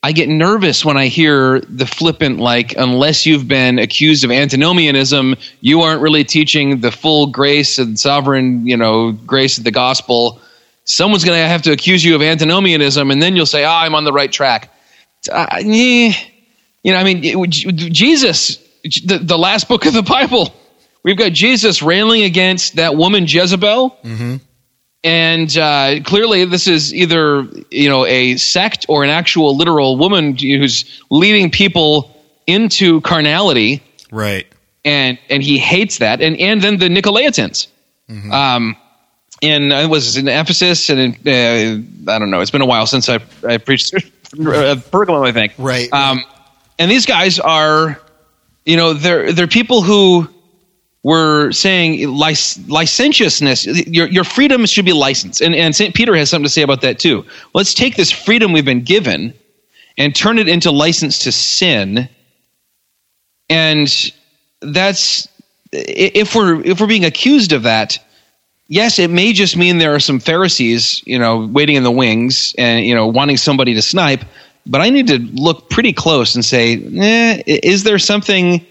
[0.04, 5.36] I get nervous when I hear the flippant like unless you've been accused of antinomianism,
[5.60, 10.40] you aren't really teaching the full grace and sovereign you know grace of the gospel.
[10.84, 13.94] Someone's going to have to accuse you of antinomianism, and then you'll say, "Ah, I'm
[13.94, 14.70] on the right track."
[15.30, 16.12] Uh, yeah.
[16.82, 20.52] You know, I mean, it- Jesus, the, the last book of the Bible,
[21.02, 23.96] we've got Jesus railing against that woman Jezebel.
[25.04, 30.36] And uh, clearly, this is either you know a sect or an actual literal woman
[30.36, 32.16] who's leading people
[32.46, 34.46] into carnality, Right.
[34.84, 36.20] and and he hates that.
[36.20, 37.66] And and then the Nicolaitans,
[38.32, 38.76] um,
[39.40, 41.12] in it was in Ephesus, and in,
[42.06, 42.40] uh, I don't know.
[42.40, 43.98] It's been a while since I I preached uh,
[44.36, 45.54] Pergamum, I think.
[45.58, 45.92] Right.
[45.92, 46.22] Um,
[46.78, 48.00] and these guys are,
[48.64, 50.28] you know, they're they're people who
[51.02, 53.66] were saying lic- licentiousness.
[53.66, 56.80] Your your freedom should be licensed, and and Saint Peter has something to say about
[56.82, 57.24] that too.
[57.54, 59.34] Let's take this freedom we've been given
[59.98, 62.08] and turn it into license to sin.
[63.48, 64.12] And
[64.60, 65.28] that's
[65.72, 67.98] if we're if we're being accused of that.
[68.68, 72.54] Yes, it may just mean there are some Pharisees, you know, waiting in the wings
[72.56, 74.24] and you know wanting somebody to snipe.
[74.66, 78.64] But I need to look pretty close and say, eh, is there something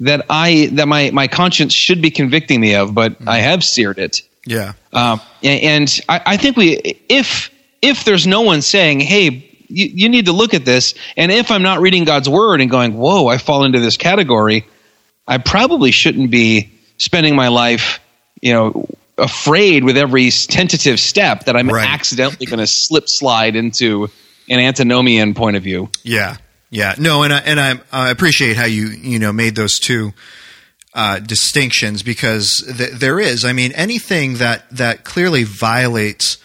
[0.00, 3.98] that I that my my conscience should be convicting me of, but I have seared
[3.98, 4.22] it.
[4.44, 4.72] Yeah.
[4.92, 6.76] Um, and and I, I think we,
[7.08, 7.50] if
[7.82, 11.50] if there's no one saying, "Hey, you, you need to look at this," and if
[11.50, 14.66] I'm not reading God's word and going, "Whoa, I fall into this category,"
[15.26, 18.00] I probably shouldn't be spending my life,
[18.40, 18.86] you know,
[19.18, 21.88] afraid with every tentative step that I'm Right.
[21.88, 24.10] accidentally going to slip slide into
[24.48, 25.90] an antinomian point of view.
[26.02, 26.36] Yeah,
[26.70, 30.12] yeah, no, and I and I, I appreciate how you you know made those two
[30.96, 36.38] uh, distinctions because th- there is, I mean, anything that that clearly violates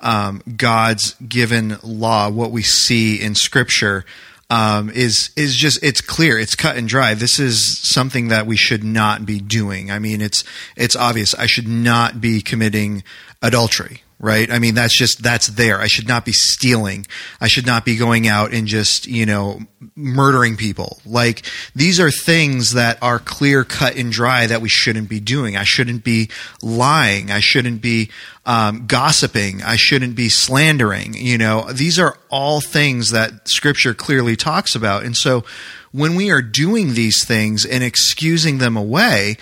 [0.00, 4.04] um, God's given law, what we see in Scripture.
[4.52, 7.14] Um, is is just it's clear it's cut and dry.
[7.14, 9.92] This is something that we should not be doing.
[9.92, 10.42] I mean, it's
[10.76, 11.36] it's obvious.
[11.36, 13.04] I should not be committing
[13.40, 14.52] adultery, right?
[14.52, 15.80] I mean, that's just that's there.
[15.80, 17.06] I should not be stealing.
[17.40, 19.60] I should not be going out and just you know
[19.96, 21.00] murdering people.
[21.06, 21.42] Like
[21.74, 25.56] these are things that are clear, cut and dry that we shouldn't be doing.
[25.56, 26.28] I shouldn't be
[26.62, 27.30] lying.
[27.30, 28.10] I shouldn't be
[28.44, 29.62] um, gossiping.
[29.62, 31.14] I shouldn't be slandering.
[31.14, 35.04] You know, these are all things that Scripture clearly talks about.
[35.04, 35.44] And so,
[35.92, 39.36] when we are doing these things and excusing them away,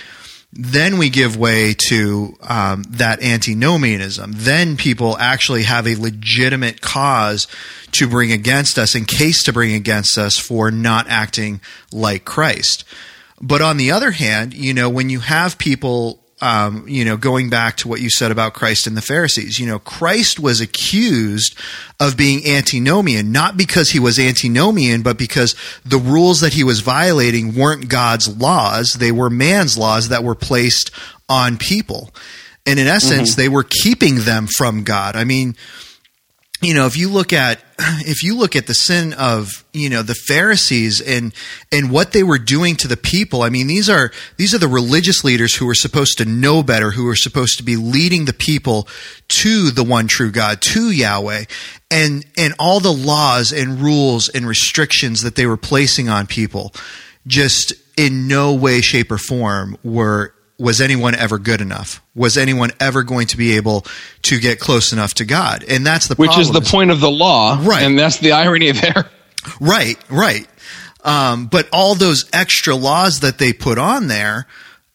[0.52, 4.32] then we give way to um, that antinomianism.
[4.34, 7.46] Then people actually have a legitimate cause
[7.92, 11.60] to bring against us, in case to bring against us for not acting
[11.92, 12.84] like Christ.
[13.40, 17.50] But on the other hand, you know, when you have people, um, you know, going
[17.50, 21.56] back to what you said about Christ and the Pharisees, you know, Christ was accused
[21.98, 26.80] of being antinomian, not because he was antinomian, but because the rules that he was
[26.80, 28.94] violating weren't God's laws.
[28.94, 30.90] They were man's laws that were placed
[31.28, 32.10] on people.
[32.66, 35.16] And in essence, they were keeping them from God.
[35.16, 35.56] I mean,
[36.60, 40.02] you know if you look at if you look at the sin of you know
[40.02, 41.32] the pharisees and
[41.70, 44.68] and what they were doing to the people i mean these are these are the
[44.68, 48.32] religious leaders who are supposed to know better who are supposed to be leading the
[48.32, 48.88] people
[49.28, 51.44] to the one true god to yahweh
[51.90, 56.72] and and all the laws and rules and restrictions that they were placing on people
[57.26, 62.02] just in no way shape or form were was anyone ever good enough?
[62.14, 63.86] Was anyone ever going to be able
[64.22, 65.64] to get close enough to God?
[65.68, 67.82] And that's the Which is the point of the law, Right.
[67.82, 69.08] And that's the irony there.
[69.60, 70.46] Right, right.
[71.04, 74.46] Um, but all those extra laws that they put on there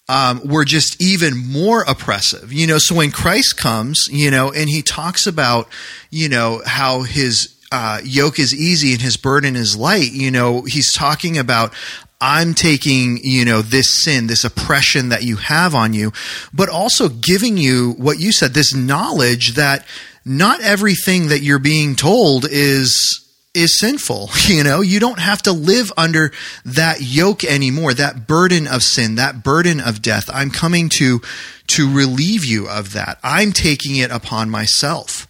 [0.10, 2.52] um, were just even more oppressive.
[2.52, 5.70] You know, so when Christ comes, you know, and he talks about,
[6.10, 10.64] you know, how his uh, yoke is easy and his burden is light, you know,
[10.64, 11.74] he's talking about.
[12.22, 16.14] I'm taking, you know, this sin, this oppression that you have on you,
[16.54, 19.86] but also giving you what you said, this knowledge that
[20.26, 23.20] not everything that you're being told is
[23.54, 24.30] is sinful.
[24.48, 26.32] You know, you don't have to live under
[26.66, 30.30] that yoke anymore, that burden of sin, that burden of death.
[30.32, 31.22] I'm coming to
[31.68, 33.20] to relieve you of that.
[33.24, 35.28] I'm taking it upon myself.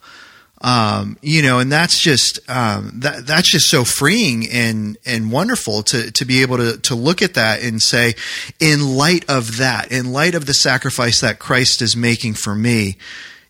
[0.64, 5.84] Um, you know, and that's just um, that that's just so freeing and and wonderful
[5.84, 8.16] to to be able to to look at that and say,
[8.62, 12.98] in light of that, in light of the sacrifice that Christ is making for me,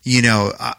[0.02, 0.52] you know.
[0.58, 0.74] Uh,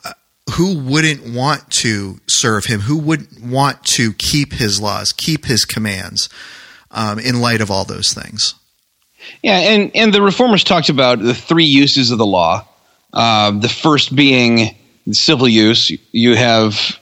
[0.52, 2.82] who wouldn't want to serve him?
[2.82, 6.30] Who wouldn't want to keep his laws, keep his commands,
[6.92, 8.54] um, in light of all those things?
[9.42, 12.68] Yeah, and and the reformers talked about the three uses of the law.
[13.12, 14.76] Uh, the first being
[15.12, 15.92] civil use.
[16.12, 17.00] You have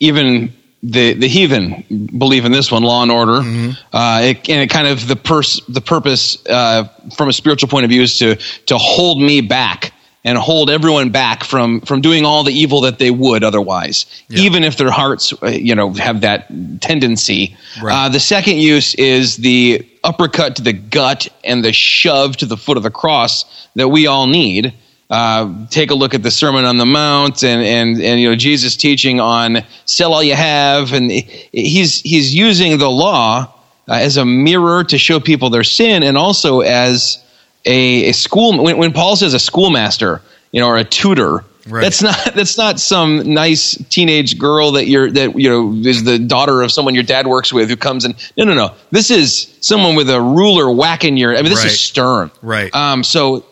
[0.00, 0.52] even
[0.82, 3.70] the the heathen believe in this one, law and order, mm-hmm.
[3.92, 6.84] uh, it, and it kind of the pers- the purpose uh,
[7.16, 8.36] from a spiritual point of view is to
[8.66, 9.92] to hold me back
[10.26, 14.40] and hold everyone back from from doing all the evil that they would otherwise, yeah.
[14.40, 16.48] even if their hearts, uh, you know, have that
[16.80, 17.56] tendency.
[17.82, 18.06] Right.
[18.06, 22.56] Uh, the second use is the uppercut to the gut and the shove to the
[22.56, 24.74] foot of the cross that we all need.
[25.08, 28.34] Uh, take a look at the Sermon on the Mount and, and, and you know
[28.34, 33.54] Jesus teaching on sell all you have, and he's he's using the law
[33.88, 37.22] uh, as a mirror to show people their sin, and also as
[37.64, 41.44] a, a school when, when Paul says a schoolmaster, you know, or a tutor.
[41.68, 41.82] Right.
[41.82, 46.18] That's not that's not some nice teenage girl that you're that you know is the
[46.18, 48.74] daughter of someone your dad works with who comes and No, no, no.
[48.90, 51.32] This is someone with a ruler whacking your.
[51.32, 51.66] I mean, this right.
[51.66, 52.30] is stern.
[52.42, 52.74] Right.
[52.74, 53.02] Um.
[53.02, 53.44] So,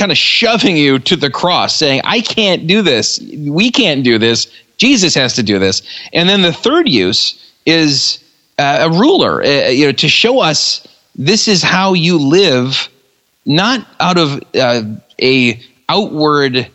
[0.00, 3.20] kind of shoving you to the cross, saying, "I can't do this.
[3.20, 4.48] We can't do this.
[4.78, 5.82] Jesus has to do this."
[6.12, 8.18] And then the third use is
[8.58, 12.88] uh, a ruler, uh, you know, to show us this is how you live
[13.44, 14.82] not out of uh,
[15.22, 16.68] a outward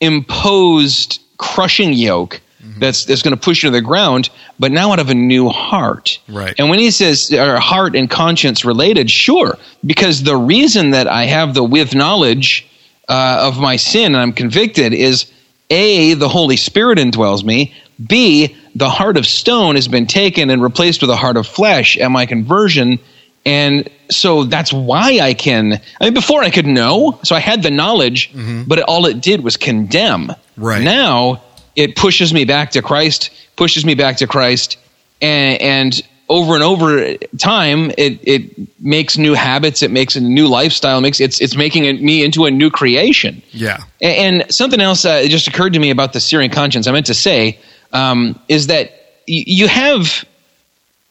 [0.00, 2.40] imposed crushing yoke.
[2.80, 5.48] That's that's going to push you to the ground, but now out of a new
[5.48, 6.18] heart.
[6.28, 6.54] Right.
[6.58, 11.24] And when he says are heart and conscience related, sure, because the reason that I
[11.24, 12.66] have the with knowledge
[13.08, 15.30] uh, of my sin and I'm convicted is
[15.70, 17.74] a the Holy Spirit indwells me.
[18.04, 21.98] B the heart of stone has been taken and replaced with a heart of flesh
[21.98, 22.98] at my conversion
[23.46, 25.80] and so that's why I can.
[26.00, 28.64] I mean, before I could know, so I had the knowledge, mm-hmm.
[28.64, 30.32] but all it did was condemn.
[30.56, 31.42] Right now,
[31.80, 34.76] it pushes me back to Christ, pushes me back to Christ,
[35.22, 40.46] and, and over and over time, it it makes new habits, it makes a new
[40.46, 43.42] lifestyle, it makes it's it's making me into a new creation.
[43.50, 43.82] Yeah.
[44.00, 46.86] And, and something else uh, just occurred to me about the searing conscience.
[46.86, 47.58] I meant to say
[47.92, 48.90] um, is that
[49.26, 50.24] y- you have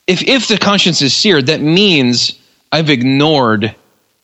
[0.06, 2.38] if if the conscience is seared, that means
[2.72, 3.74] I've ignored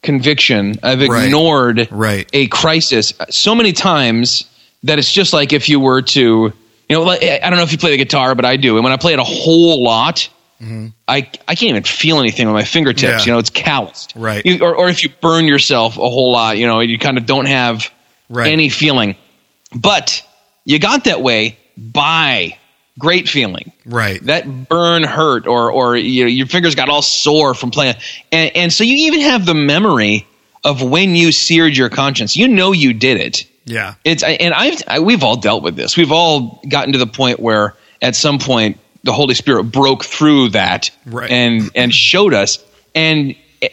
[0.03, 0.77] conviction.
[0.83, 1.93] I've ignored right.
[1.93, 2.31] Right.
[2.33, 4.47] a crisis so many times
[4.83, 6.53] that it's just like if you were to, you
[6.91, 8.77] know, like, I don't know if you play the guitar, but I do.
[8.77, 10.29] And when I play it a whole lot,
[10.61, 10.89] mm-hmm.
[11.09, 13.03] I I can't even feel anything with my fingertips.
[13.03, 13.25] Yeah.
[13.25, 14.13] You know, it's calloused.
[14.17, 14.45] Right.
[14.45, 17.27] You, or or if you burn yourself a whole lot, you know, you kind of
[17.27, 17.91] don't have
[18.29, 18.53] right.
[18.53, 19.17] any feeling.
[19.75, 20.25] But
[20.65, 22.59] you got that way by
[22.99, 23.73] great feeling.
[23.85, 24.23] Right.
[24.25, 27.97] That burn hurt or or you know, your fingers got all sore from playing.
[28.33, 30.27] And, and so you even have the memory
[30.65, 32.37] of when you seared your conscience.
[32.37, 33.47] You know you did it.
[33.67, 33.95] Yeah.
[34.05, 35.97] It's and I've I, we've all dealt with this.
[35.97, 40.51] We've all gotten to the point where at some point the Holy Spirit broke through
[40.51, 41.31] that right.
[41.31, 42.65] and and showed us
[42.95, 43.69] and eh,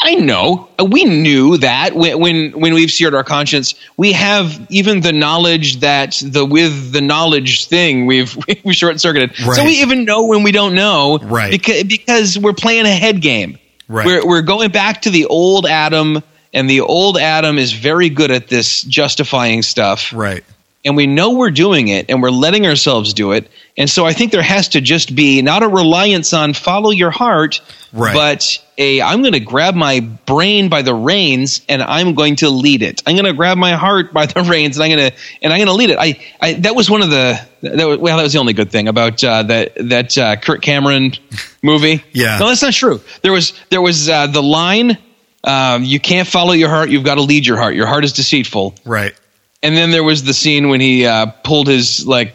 [0.00, 5.00] I know we knew that when, when when we've seared our conscience, we have even
[5.00, 9.38] the knowledge that the with the knowledge thing we've we short circuited.
[9.40, 9.56] Right.
[9.56, 11.50] So we even know when we don't know, right?
[11.50, 13.58] Because because we're playing a head game.
[13.88, 14.06] Right.
[14.06, 16.22] We're we're going back to the old Adam,
[16.54, 20.12] and the old Adam is very good at this justifying stuff.
[20.14, 20.44] Right
[20.84, 23.48] and we know we're doing it and we're letting ourselves do it.
[23.76, 27.10] And so I think there has to just be not a reliance on follow your
[27.10, 27.60] heart,
[27.92, 28.14] right.
[28.14, 32.50] but a I'm going to grab my brain by the reins and I'm going to
[32.50, 33.02] lead it.
[33.06, 35.58] I'm going to grab my heart by the reins and I'm going to and I'm
[35.58, 35.98] going to lead it.
[35.98, 38.70] I, I that was one of the that was, well that was the only good
[38.70, 41.14] thing about uh, that that uh, Kirk Cameron
[41.62, 42.04] movie.
[42.12, 43.00] yeah, no, that's not true.
[43.22, 44.98] There was there was uh, the line.
[45.44, 46.90] Um, you can't follow your heart.
[46.90, 47.74] You've got to lead your heart.
[47.74, 48.74] Your heart is deceitful.
[48.84, 49.14] Right.
[49.62, 52.34] And then there was the scene when he uh, pulled his like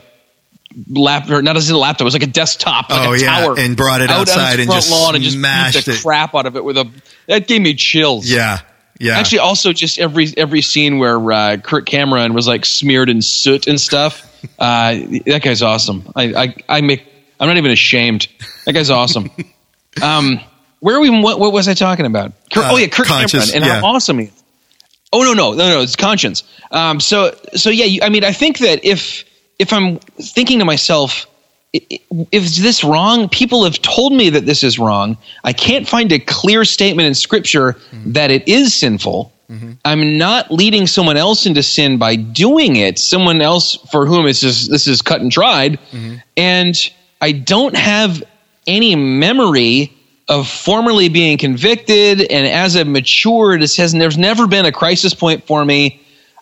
[0.88, 3.26] lap or not as a laptop, it was like a desktop, like oh, a yeah.
[3.26, 6.56] tower, and brought it outside and just lawn and just smashed the crap out of
[6.56, 6.90] it with a.
[7.28, 8.30] That gave me chills.
[8.30, 8.60] Yeah,
[9.00, 9.18] yeah.
[9.18, 13.68] Actually, also just every every scene where uh, Kirk Cameron was like smeared in soot
[13.68, 14.26] and stuff.
[14.58, 14.96] Uh,
[15.26, 16.12] that guy's awesome.
[16.16, 17.06] I, I I make.
[17.40, 18.28] I'm not even ashamed.
[18.66, 19.32] That guy's awesome.
[20.02, 20.40] um,
[20.80, 21.10] where are we?
[21.10, 22.32] What, what was I talking about?
[22.52, 23.82] Kirk, uh, oh yeah, Kirk Cameron and yeah.
[23.82, 24.44] how awesome he is.
[25.12, 25.82] Oh no, no, no, no!
[25.82, 26.44] It's conscience.
[26.72, 27.86] Um, so, so yeah.
[27.86, 29.26] You, I mean, I think that if
[29.58, 31.26] if I'm thinking to myself,
[31.74, 33.30] if this wrong?
[33.30, 35.18] People have told me that this is wrong.
[35.44, 38.14] I can't find a clear statement in Scripture mm-hmm.
[38.14, 39.34] that it is sinful.
[39.50, 39.72] Mm-hmm.
[39.84, 43.00] I'm not leading someone else into sin by doing it.
[43.00, 46.18] Someone else for whom it's just, this is cut and dried, mm-hmm.
[46.38, 46.76] and
[47.20, 48.24] I don't have
[48.68, 49.92] any memory
[50.30, 52.22] of formerly being convicted.
[52.22, 56.02] And as I've matured, it has there's never been a crisis point for me.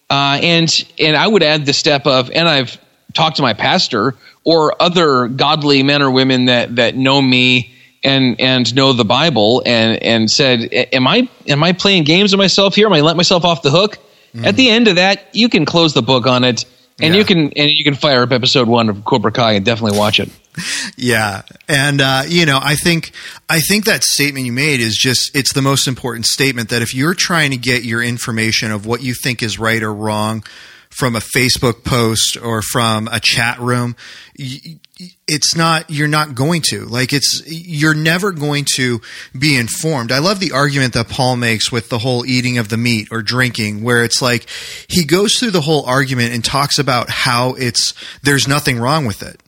[0.09, 2.77] Uh, and and I would add the step of, and I've
[3.13, 7.73] talked to my pastor or other godly men or women that that know me
[8.03, 12.39] and and know the Bible and and said, "Am I am I playing games with
[12.39, 12.87] myself here?
[12.87, 13.97] Am I let myself off the hook?"
[14.33, 14.45] Mm.
[14.45, 16.65] At the end of that, you can close the book on it,
[17.01, 17.19] and yeah.
[17.19, 20.19] you can and you can fire up episode one of Cobra Kai and definitely watch
[20.19, 20.29] it.
[20.97, 23.11] yeah, and uh, you know, I think
[23.49, 26.93] I think that statement you made is just it's the most important statement that if
[26.93, 30.43] you're trying to get your information of what you think is right or wrong
[30.89, 33.95] from a Facebook post or from a chat room,
[35.27, 36.85] it's not you're not going to.
[36.85, 39.01] Like it's you're never going to
[39.37, 40.11] be informed.
[40.11, 43.21] I love the argument that paul makes with the whole eating of the meat or
[43.21, 44.47] drinking where it's like
[44.87, 47.93] he goes through the whole argument and talks about how it's
[48.23, 49.39] there's nothing wrong with it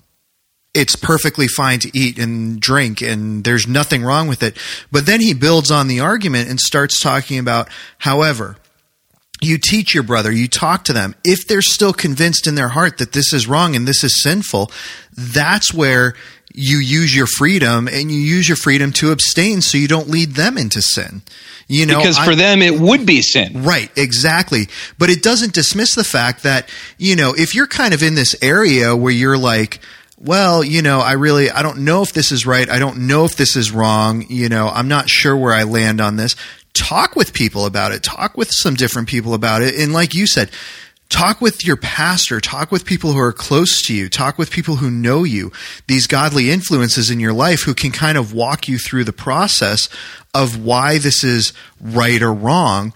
[0.74, 4.56] it's perfectly fine to eat and drink and there's nothing wrong with it
[4.92, 7.68] but then he builds on the argument and starts talking about
[8.00, 8.56] however
[9.42, 11.16] you teach your brother, you talk to them.
[11.24, 14.72] If they're still convinced in their heart that this is wrong and this is sinful,
[15.14, 16.14] that's where
[16.54, 20.32] you use your freedom and you use your freedom to abstain so you don't lead
[20.32, 21.22] them into sin.
[21.68, 23.64] You know, because for I, them it would be sin.
[23.64, 24.68] Right, exactly.
[24.98, 26.68] But it doesn't dismiss the fact that,
[26.98, 29.80] you know, if you're kind of in this area where you're like,
[30.20, 32.70] well, you know, I really I don't know if this is right.
[32.70, 34.26] I don't know if this is wrong.
[34.30, 36.36] You know, I'm not sure where I land on this
[36.74, 39.76] talk with people about it, talk with some different people about it.
[39.76, 40.50] And like you said,
[41.10, 44.78] talk with your pastor, talk with people who are close to you, talk with people
[44.78, 45.52] who know you,
[45.88, 49.90] these godly influences in your life who can kind of walk you through the process
[50.34, 52.94] of why this is right or wrong.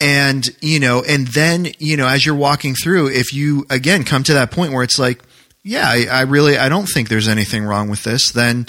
[0.00, 4.22] And, you know, and then, you know, as you're walking through, if you again come
[4.24, 5.22] to that point where it's like,
[5.66, 8.66] yeah, I, I really, I don't think there's anything wrong with this, then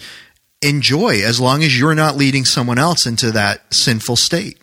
[0.64, 4.58] enjoy as long as you're not leading someone else into that sinful state.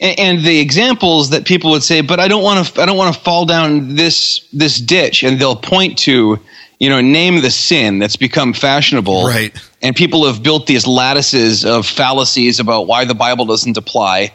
[0.00, 3.14] And, the examples that people would say but i don't want to i don't want
[3.14, 6.40] to fall down this this ditch and they'll point to
[6.80, 9.26] you know name the sin that's become fashionable.
[9.26, 9.56] Right.
[9.80, 14.34] And people have built these lattices of fallacies about why the bible doesn't apply.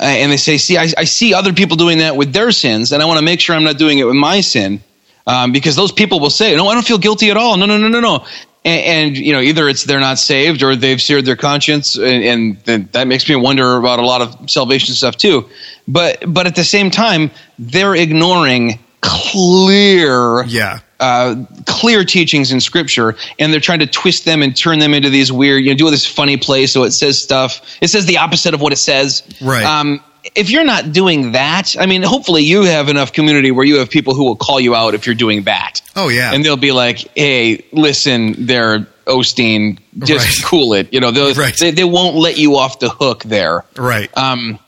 [0.00, 2.92] Uh, and they say see I, I, see other people doing that with their sins
[2.92, 4.82] and i want to make sure i'm not doing it with my sin
[5.26, 7.56] um, because those people will say no i don't feel guilty at all.
[7.56, 8.24] No no no no no.
[8.64, 12.58] And, and, you know either it's they're not saved or they've seared their conscience and,
[12.64, 15.48] and, that makes me wonder about a lot of salvation stuff too.
[15.88, 20.78] But but at the same time they're ignoring clear yeah.
[21.00, 25.10] uh, clear teachings in scripture and they're trying to twist them and turn them into
[25.10, 27.78] these weird you know do this funny play so it says stuff.
[27.80, 29.24] It says the opposite of what it says.
[29.40, 29.64] Right.
[29.64, 30.00] Um,
[30.34, 33.90] if you're not doing that, I mean, hopefully you have enough community where you have
[33.90, 35.80] people who will call you out if you're doing that.
[35.96, 40.48] Oh yeah, and they'll be like, "Hey, listen, they're Osteen, just right.
[40.48, 41.56] cool it." You know, right.
[41.58, 43.64] they they won't let you off the hook there.
[43.76, 44.16] Right.
[44.16, 44.58] Um,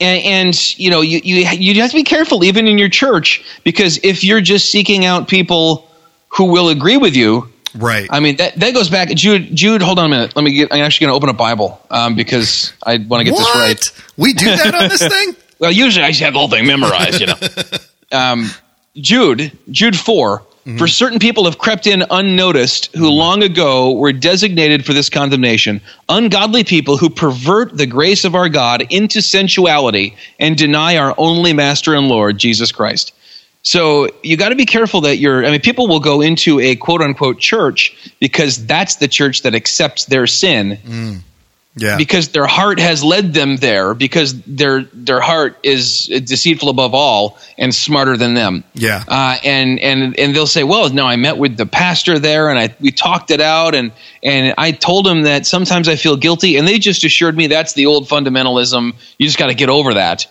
[0.00, 3.44] and, and you know, you you you have to be careful even in your church
[3.64, 5.90] because if you're just seeking out people
[6.28, 8.08] who will agree with you, Right.
[8.10, 9.08] I mean that that goes back.
[9.10, 10.36] Jude, Jude, hold on a minute.
[10.36, 10.72] Let me get.
[10.72, 14.12] I'm actually going to open a Bible um, because I want to get this right.
[14.16, 15.36] We do that on this thing.
[15.58, 17.20] well, usually I just have the whole thing memorized.
[17.20, 17.36] You know.
[18.12, 18.50] um,
[18.96, 20.78] Jude, Jude 4 mm-hmm.
[20.78, 23.16] For certain people have crept in unnoticed, who mm-hmm.
[23.16, 25.80] long ago were designated for this condemnation.
[26.08, 31.52] Ungodly people who pervert the grace of our God into sensuality and deny our only
[31.52, 33.14] Master and Lord, Jesus Christ.
[33.62, 35.44] So you got to be careful that you're.
[35.44, 39.54] I mean, people will go into a quote unquote church because that's the church that
[39.54, 40.78] accepts their sin.
[40.84, 41.20] Mm.
[41.76, 41.96] Yeah.
[41.96, 47.38] Because their heart has led them there, because their their heart is deceitful above all
[47.56, 48.64] and smarter than them.
[48.74, 49.04] Yeah.
[49.06, 52.58] Uh, and and and they'll say, well, no, I met with the pastor there, and
[52.58, 53.92] I we talked it out, and
[54.22, 57.74] and I told him that sometimes I feel guilty, and they just assured me that's
[57.74, 58.94] the old fundamentalism.
[59.18, 60.26] You just got to get over that.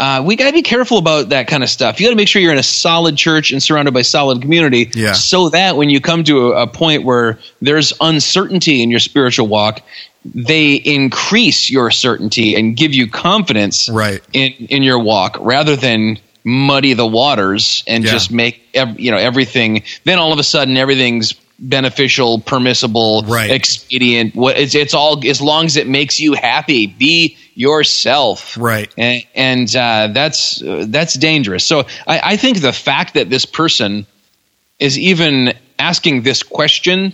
[0.00, 2.00] Uh, we got to be careful about that kind of stuff.
[2.00, 4.90] You got to make sure you're in a solid church and surrounded by solid community,
[4.94, 5.12] yeah.
[5.12, 9.46] so that when you come to a, a point where there's uncertainty in your spiritual
[9.46, 9.82] walk,
[10.24, 14.22] they increase your certainty and give you confidence right.
[14.32, 18.10] in in your walk, rather than muddy the waters and yeah.
[18.10, 19.82] just make ev- you know everything.
[20.04, 23.50] Then all of a sudden everything's beneficial, permissible, right.
[23.50, 24.34] expedient.
[24.34, 26.86] What it's it's all as long as it makes you happy.
[26.86, 28.92] Be yourself, right?
[28.96, 31.62] And, and uh, that's uh, that's dangerous.
[31.66, 34.06] So I, I think the fact that this person
[34.78, 37.12] is even asking this question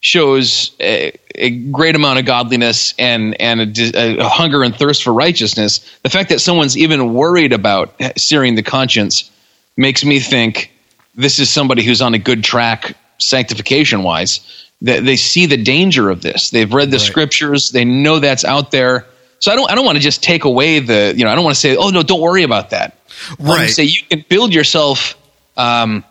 [0.00, 5.14] shows a, a, great amount of godliness and and a, a, hunger and thirst for
[5.14, 5.80] righteousness.
[6.02, 9.30] The fact that someone's even worried about searing the conscience
[9.78, 10.72] makes me think
[11.14, 14.40] this is somebody who's on a good track sanctification wise.
[14.82, 16.50] That they see the danger of this.
[16.50, 17.06] They've read the right.
[17.06, 17.70] scriptures.
[17.70, 19.06] They know that's out there.
[19.40, 21.44] So I don't I don't want to just take away the you know I don't
[21.44, 22.96] want to say oh no don't worry about that.
[23.38, 23.68] Right.
[23.68, 25.16] say you can build yourself
[25.56, 26.04] um,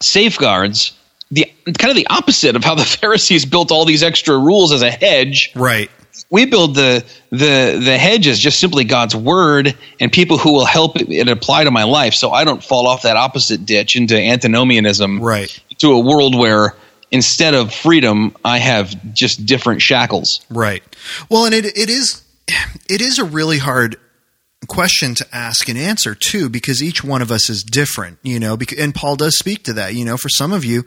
[0.00, 0.92] safeguards
[1.34, 4.82] the kind of the opposite of how the Pharisees built all these extra rules as
[4.82, 5.52] a hedge.
[5.54, 5.90] Right.
[6.30, 10.64] We build the the the hedge as just simply God's word and people who will
[10.64, 13.96] help it, it apply to my life, so I don't fall off that opposite ditch
[13.96, 15.20] into antinomianism.
[15.20, 15.56] Right.
[15.78, 16.74] To a world where
[17.10, 20.40] instead of freedom, I have just different shackles.
[20.50, 20.84] Right.
[21.28, 23.96] Well, and it it is it is a really hard
[24.66, 28.56] question to ask and answer too because each one of us is different you know
[28.78, 29.94] and paul does speak to that.
[29.94, 30.84] You know for some of you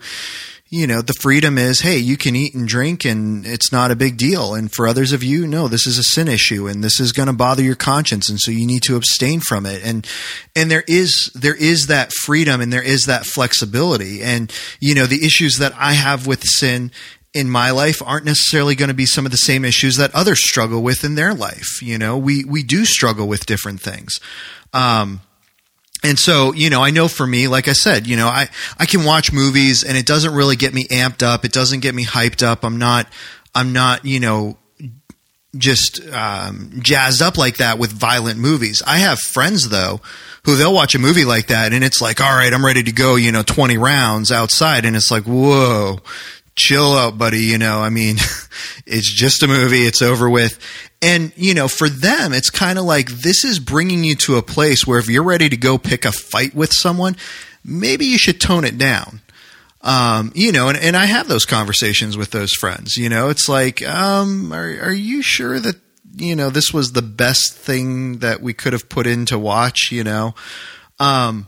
[0.70, 3.96] you know the freedom is hey you can eat and drink and it's not a
[3.96, 4.54] big deal.
[4.54, 7.28] And for others of you no this is a sin issue and this is going
[7.28, 8.28] to bother your conscience.
[8.28, 9.82] And so you need to abstain from it.
[9.84, 10.06] And
[10.54, 14.22] and there is there is that freedom and there is that flexibility.
[14.22, 16.90] And you know the issues that i have with sin
[17.34, 20.42] in my life aren't necessarily going to be some of the same issues that others
[20.42, 21.82] struggle with in their life.
[21.82, 24.18] You know, we we do struggle with different things.
[24.72, 25.20] Um,
[26.04, 28.48] and so, you know, I know for me, like I said, you know, I,
[28.78, 31.44] I can watch movies and it doesn't really get me amped up.
[31.44, 32.64] It doesn't get me hyped up.
[32.64, 33.08] I'm not,
[33.54, 34.58] I'm not, you know,
[35.56, 38.80] just um, jazzed up like that with violent movies.
[38.86, 40.00] I have friends though
[40.44, 42.92] who they'll watch a movie like that and it's like, all right, I'm ready to
[42.92, 44.84] go, you know, 20 rounds outside.
[44.84, 45.98] And it's like, whoa,
[46.58, 47.40] chill out, buddy.
[47.40, 48.16] You know, I mean,
[48.86, 49.86] it's just a movie.
[49.86, 50.58] It's over with.
[51.00, 54.42] And, you know, for them, it's kind of like this is bringing you to a
[54.42, 57.16] place where if you're ready to go pick a fight with someone,
[57.64, 59.20] maybe you should tone it down.
[59.80, 62.96] Um, you know, and, and I have those conversations with those friends.
[62.96, 65.76] You know, it's like, um, are, are you sure that,
[66.16, 69.92] you know, this was the best thing that we could have put in to watch,
[69.92, 70.34] you know?
[70.98, 71.46] Um,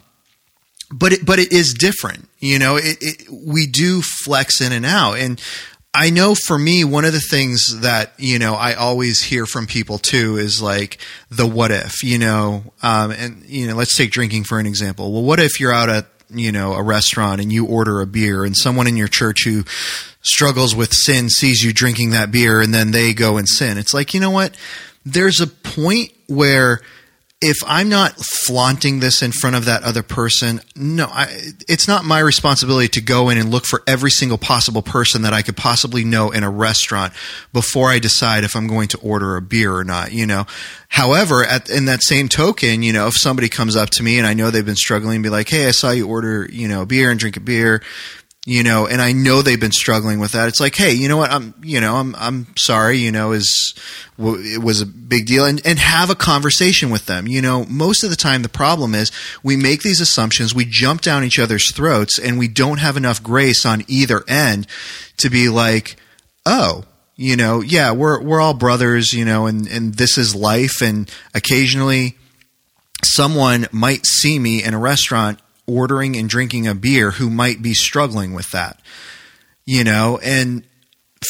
[0.93, 2.28] but it, but it is different.
[2.38, 5.41] You know, it, it, we do flex in and out, and
[5.93, 9.66] I know for me, one of the things that you know I always hear from
[9.66, 10.99] people too is like
[11.30, 12.03] the what if.
[12.05, 15.12] You know, um, and you know, let's take drinking for an example.
[15.12, 18.45] Well, what if you're out at you know a restaurant and you order a beer,
[18.45, 19.64] and someone in your church who
[20.22, 23.76] struggles with sin sees you drinking that beer, and then they go and sin.
[23.76, 24.57] It's like you know what?
[25.05, 26.82] There's a point where
[27.43, 32.05] if I'm not flaunting this in front of that other person, no, I, it's not
[32.05, 35.57] my responsibility to go in and look for every single possible person that I could
[35.57, 37.14] possibly know in a restaurant
[37.55, 40.12] before I decide if I'm going to order a beer or not.
[40.12, 40.45] You know,
[40.88, 44.26] however, at, in that same token, you know, if somebody comes up to me and
[44.26, 46.86] I know they've been struggling, be like, "Hey, I saw you order, you know, a
[46.86, 47.80] beer and drink a beer."
[48.47, 50.49] You know, and I know they've been struggling with that.
[50.49, 51.30] It's like, hey, you know what?
[51.30, 52.97] I'm, you know, I'm, I'm sorry.
[52.97, 53.74] You know, is
[54.18, 57.26] it was a big deal, and and have a conversation with them.
[57.26, 59.12] You know, most of the time the problem is
[59.43, 63.22] we make these assumptions, we jump down each other's throats, and we don't have enough
[63.22, 64.66] grace on either end
[65.18, 65.97] to be like,
[66.47, 66.84] oh,
[67.16, 71.11] you know, yeah, we're we're all brothers, you know, and and this is life, and
[71.34, 72.16] occasionally
[73.05, 75.41] someone might see me in a restaurant
[75.71, 78.81] ordering and drinking a beer who might be struggling with that.
[79.64, 80.64] You know, and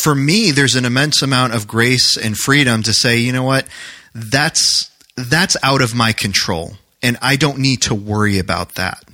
[0.02, 3.66] for me there's an immense amount of grace and freedom to say, you know what?
[4.14, 6.72] That's that's out of my control
[7.02, 9.04] and I don't need to worry about that.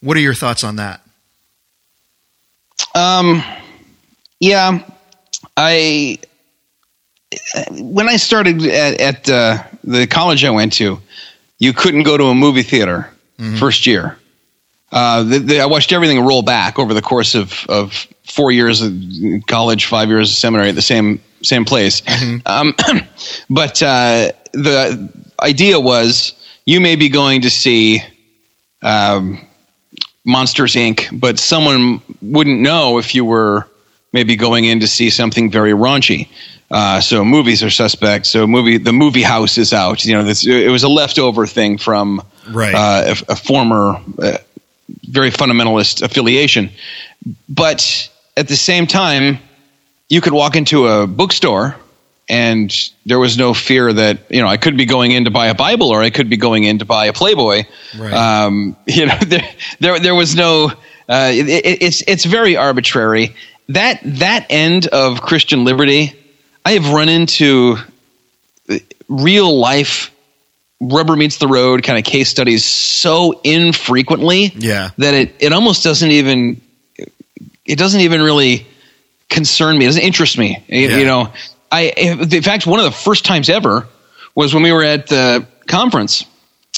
[0.00, 1.00] What are your thoughts on that?
[2.94, 3.42] Um
[4.38, 4.84] yeah,
[5.56, 6.18] I
[7.70, 11.00] when I started at, at uh, the college I went to,
[11.58, 13.56] you couldn't go to a movie theater mm-hmm.
[13.56, 14.18] first year.
[14.92, 18.82] Uh, the, the, I watched everything roll back over the course of, of four years
[18.82, 18.92] of
[19.46, 22.02] college, five years of seminary at the same same place.
[22.02, 22.46] Mm-hmm.
[22.46, 22.74] Um,
[23.50, 25.10] but uh, the
[25.40, 26.34] idea was
[26.66, 28.02] you may be going to see
[28.82, 29.46] um,
[30.24, 33.66] Monsters Inc., but someone wouldn't know if you were
[34.12, 36.28] maybe going in to see something very raunchy.
[36.70, 38.26] Uh, so movies are suspect.
[38.26, 40.04] So movie the movie house is out.
[40.04, 42.74] You know, this, it was a leftover thing from right.
[42.74, 44.38] uh, a, a, former uh,
[45.04, 46.70] very fundamentalist affiliation.
[47.48, 49.38] But at the same time,
[50.08, 51.76] you could walk into a bookstore
[52.30, 52.72] and
[53.04, 55.54] there was no fear that you know I could be going in to buy a
[55.54, 57.64] Bible or I could be going in to buy a Playboy.
[57.98, 58.12] Right.
[58.12, 59.48] Um, you know, there,
[59.80, 60.72] there, there was no.
[61.08, 63.34] Uh, it, it's it's very arbitrary.
[63.70, 66.14] That that end of Christian liberty,
[66.64, 67.78] I have run into
[69.08, 70.12] real life
[70.80, 74.90] rubber meets the road kind of case studies so infrequently yeah.
[74.98, 76.60] that it, it almost doesn't even
[77.66, 78.66] it doesn't even really
[79.28, 79.84] concern me.
[79.84, 80.62] It doesn't interest me.
[80.68, 80.96] You- Yeah.
[80.96, 81.32] You know,
[81.70, 83.86] I in fact one of the first times ever
[84.34, 86.24] was when we were at the conference.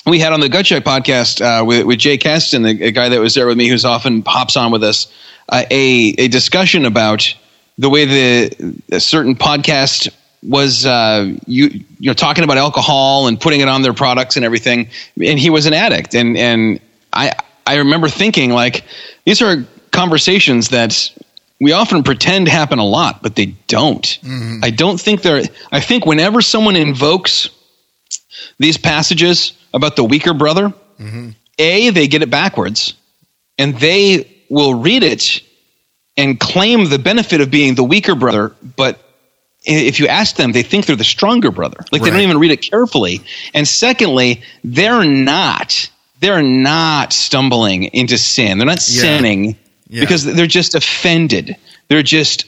[0.04, 3.08] We had on the Gut Check podcast uh, with, with Jay Keston, the, the guy
[3.10, 5.06] that was there with me, who's often hops on with us,
[5.48, 7.36] uh, a a discussion about
[7.78, 10.10] the way the a certain podcast
[10.42, 14.44] was uh, you you know talking about alcohol and putting it on their products and
[14.44, 14.88] everything,
[15.22, 16.80] and he was an addict, and and
[17.12, 17.32] I
[17.66, 18.84] I remember thinking like
[19.24, 21.12] these are conversations that
[21.60, 24.18] we often pretend happen a lot, but they don't.
[24.64, 25.44] I don't think they're.
[25.70, 27.48] I think whenever someone invokes
[28.58, 30.72] these passages about the weaker brother,
[31.58, 32.94] a they get it backwards,
[33.58, 35.40] and they will read it
[36.16, 38.98] and claim the benefit of being the weaker brother, but
[39.64, 41.78] if you ask them, they think they're the stronger brother.
[41.92, 43.20] Like they don't even read it carefully.
[43.54, 45.88] And secondly, they're not
[46.20, 48.58] they're not stumbling into sin.
[48.58, 49.00] They're not Yeah.
[49.02, 49.56] sinning
[49.88, 50.00] Yeah.
[50.00, 51.56] because they're just offended.
[51.88, 52.46] They're just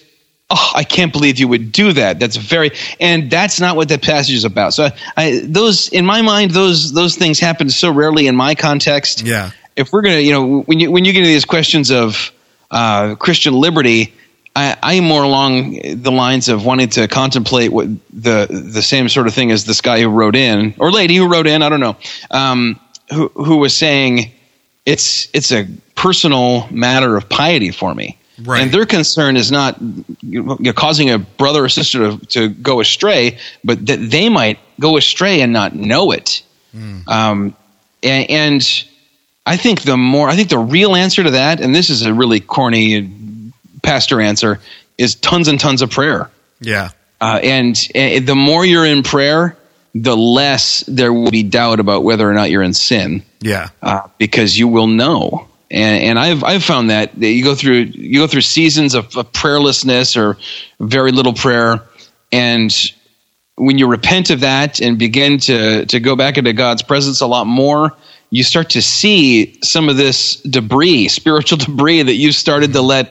[0.50, 2.18] oh, I can't believe you would do that.
[2.20, 4.74] That's very and that's not what that passage is about.
[4.74, 9.22] So I those in my mind those those things happen so rarely in my context
[9.22, 9.50] Yeah.
[9.76, 12.30] if we're gonna, you know, when you when you get into these questions of
[12.70, 14.12] uh, Christian liberty,
[14.56, 19.26] I, I'm more along the lines of wanting to contemplate what the the same sort
[19.26, 21.80] of thing as this guy who wrote in or lady who wrote in, I don't
[21.80, 21.96] know,
[22.30, 22.78] um,
[23.12, 24.32] who who was saying
[24.86, 28.18] it's it's a personal matter of piety for me.
[28.42, 28.62] Right.
[28.62, 29.80] And their concern is not
[30.20, 34.58] you know, causing a brother or sister to, to go astray, but that they might
[34.80, 36.42] go astray and not know it.
[37.06, 37.56] Um,
[38.02, 38.84] and, and
[39.46, 42.12] I think the more, I think the real answer to that, and this is a
[42.12, 43.08] really corny
[43.84, 44.60] pastor answer,
[44.98, 46.30] is tons and tons of prayer.
[46.60, 46.90] Yeah.
[47.20, 49.56] Uh, and uh, the more you're in prayer,
[49.94, 53.68] the less there will be doubt about whether or not you're in sin Yeah.
[53.82, 55.48] uh, because you will know.
[55.70, 59.16] And, and I've I've found that, that you go through you go through seasons of,
[59.16, 60.36] of prayerlessness or
[60.78, 61.80] very little prayer,
[62.30, 62.72] and
[63.56, 67.26] when you repent of that and begin to to go back into God's presence a
[67.26, 67.92] lot more,
[68.30, 73.08] you start to see some of this debris, spiritual debris that you've started to let
[73.08, 73.10] eh,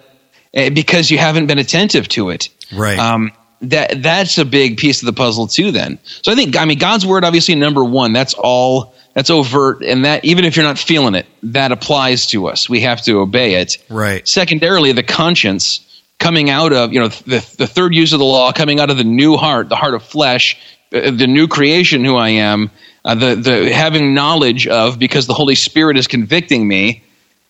[0.53, 2.49] because you haven't been attentive to it.
[2.71, 2.97] Right.
[2.97, 3.31] Um,
[3.61, 5.71] that that's a big piece of the puzzle too.
[5.71, 8.13] Then, so I think I mean God's word obviously number one.
[8.13, 8.93] That's all.
[9.13, 12.67] That's overt, and that even if you're not feeling it, that applies to us.
[12.67, 13.77] We have to obey it.
[13.87, 14.27] Right.
[14.27, 15.87] Secondarily, the conscience
[16.19, 18.97] coming out of you know the the third use of the law coming out of
[18.97, 20.57] the new heart, the heart of flesh,
[20.91, 22.71] uh, the new creation who I am,
[23.05, 27.03] uh, the the having knowledge of because the Holy Spirit is convicting me,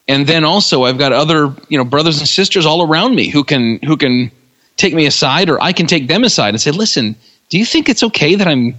[0.07, 3.43] and then also I've got other you know brothers and sisters all around me who
[3.43, 4.31] can who can
[4.77, 7.15] take me aside or I can take them aside and say, listen,
[7.49, 8.75] do you think it's okay that I'm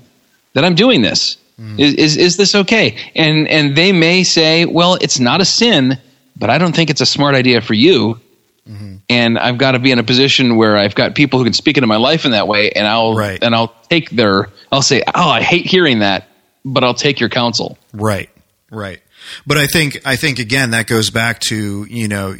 [0.54, 1.36] that I'm doing this?
[1.56, 1.78] Hmm.
[1.78, 2.96] Is, is is this okay?
[3.14, 5.98] And and they may say, well, it's not a sin,
[6.36, 8.20] but I don't think it's a smart idea for you.
[8.68, 8.96] Mm-hmm.
[9.10, 11.76] And I've got to be in a position where I've got people who can speak
[11.76, 13.42] into my life in that way, and I'll Right.
[13.42, 16.26] and I'll take their I'll say, oh, I hate hearing that,
[16.64, 17.78] but I'll take your counsel.
[17.92, 18.30] Right.
[18.70, 19.00] Right.
[19.46, 22.36] But I think I think again that goes back to you know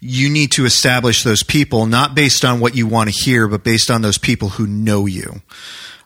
[0.00, 3.64] you need to establish those people not based on what you want to hear, but
[3.64, 5.40] based on those people who know you.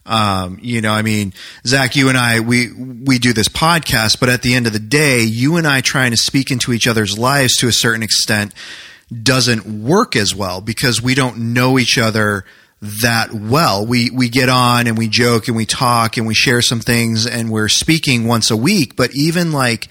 [0.05, 1.33] Um, you know, I mean,
[1.65, 4.81] Zach, you and I, we we do this podcast, but at the end of the
[4.81, 8.53] day, you and I trying to speak into each other's lives to a certain extent
[9.23, 12.45] doesn't work as well because we don't know each other
[12.83, 13.87] that well.
[13.87, 17.27] We we get on and we joke and we talk and we share some things
[17.27, 19.89] and we're speaking once a week, but even like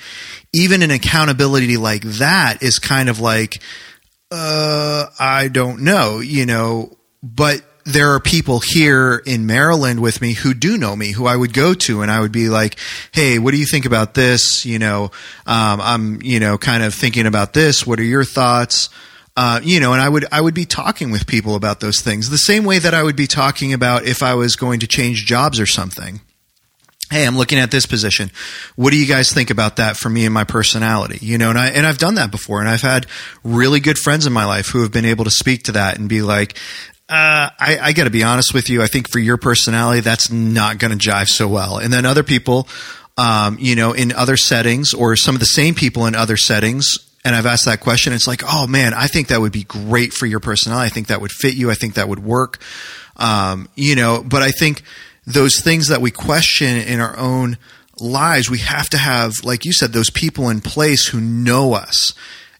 [0.53, 3.61] even an accountability like that is kind of like
[4.29, 10.33] uh I don't know, you know, but there are people here in Maryland with me
[10.33, 12.77] who do know me, who I would go to, and I would be like,
[13.11, 14.65] "Hey, what do you think about this?
[14.65, 15.05] You know,
[15.47, 17.87] um, I'm, you know, kind of thinking about this.
[17.87, 18.89] What are your thoughts?"
[19.38, 22.29] Uh, you know, and I would I would be talking with people about those things
[22.29, 25.25] the same way that I would be talking about if I was going to change
[25.25, 26.19] jobs or something.
[27.09, 28.32] Hey, I'm looking at this position.
[28.75, 31.19] What do you guys think about that for me and my personality?
[31.21, 33.05] You know, and I and I've done that before, and I've had
[33.43, 36.09] really good friends in my life who have been able to speak to that and
[36.09, 36.57] be like,
[37.11, 38.82] uh, I, I got to be honest with you.
[38.82, 41.77] I think for your personality, that's not going to jive so well.
[41.77, 42.69] And then other people,
[43.17, 47.11] um, you know, in other settings or some of the same people in other settings,
[47.24, 48.13] and I've asked that question.
[48.13, 50.88] It's like, oh man, I think that would be great for your personality.
[50.88, 51.69] I think that would fit you.
[51.69, 52.61] I think that would work.
[53.17, 54.84] Um, you know, but I think
[55.26, 57.57] those things that we question in our own
[57.99, 62.13] lives, we have to have, like you said, those people in place who know us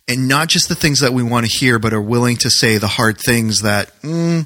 [0.08, 2.78] and not just the things that we want to hear, but are willing to say
[2.78, 4.46] the hard things that mm,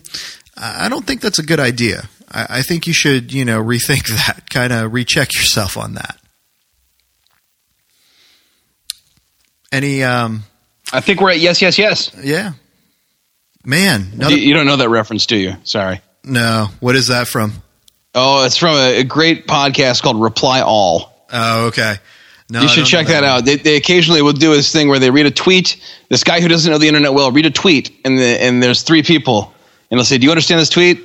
[0.55, 2.07] I don't think that's a good idea.
[2.31, 6.17] I, I think you should, you know, rethink that, kind of recheck yourself on that.
[9.71, 10.43] Any, um,
[10.93, 12.11] I think we're at yes, yes, yes.
[12.23, 12.53] Yeah.
[13.65, 15.55] Man, another, You, you don't know that reference, do you?
[15.63, 16.01] Sorry.
[16.23, 16.69] no.
[16.79, 17.53] What is that from?
[18.13, 21.25] Oh, it's from a, a great podcast called Reply All.
[21.33, 21.95] Oh, okay.
[22.49, 23.43] No, you should check know that out.
[23.45, 25.81] They, they occasionally will do this thing where they read a tweet.
[26.09, 28.83] This guy who doesn't know the internet well read a tweet, and the, and there's
[28.83, 29.51] three people,
[29.89, 31.01] and they'll say, "Do you understand this tweet?"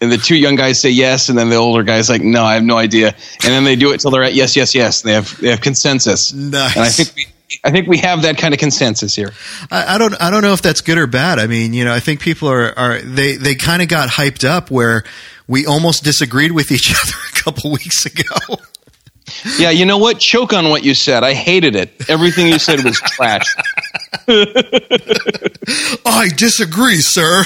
[0.00, 2.54] And the two young guys say yes, and then the older guy's like, "No, I
[2.54, 3.14] have no idea." And
[3.52, 5.00] then they do it till they're at yes, yes, yes.
[5.00, 6.34] They have they have consensus.
[6.34, 6.76] Nice.
[6.76, 7.26] And I think we,
[7.64, 9.32] I think we have that kind of consensus here.
[9.70, 11.38] I, I don't I don't know if that's good or bad.
[11.38, 14.46] I mean, you know, I think people are are they they kind of got hyped
[14.46, 15.04] up where
[15.46, 18.58] we almost disagreed with each other a couple weeks ago.
[19.58, 20.18] Yeah, you know what?
[20.18, 21.22] Choke on what you said.
[21.22, 22.08] I hated it.
[22.08, 23.54] Everything you said was trash.
[26.06, 27.44] I disagree, sir.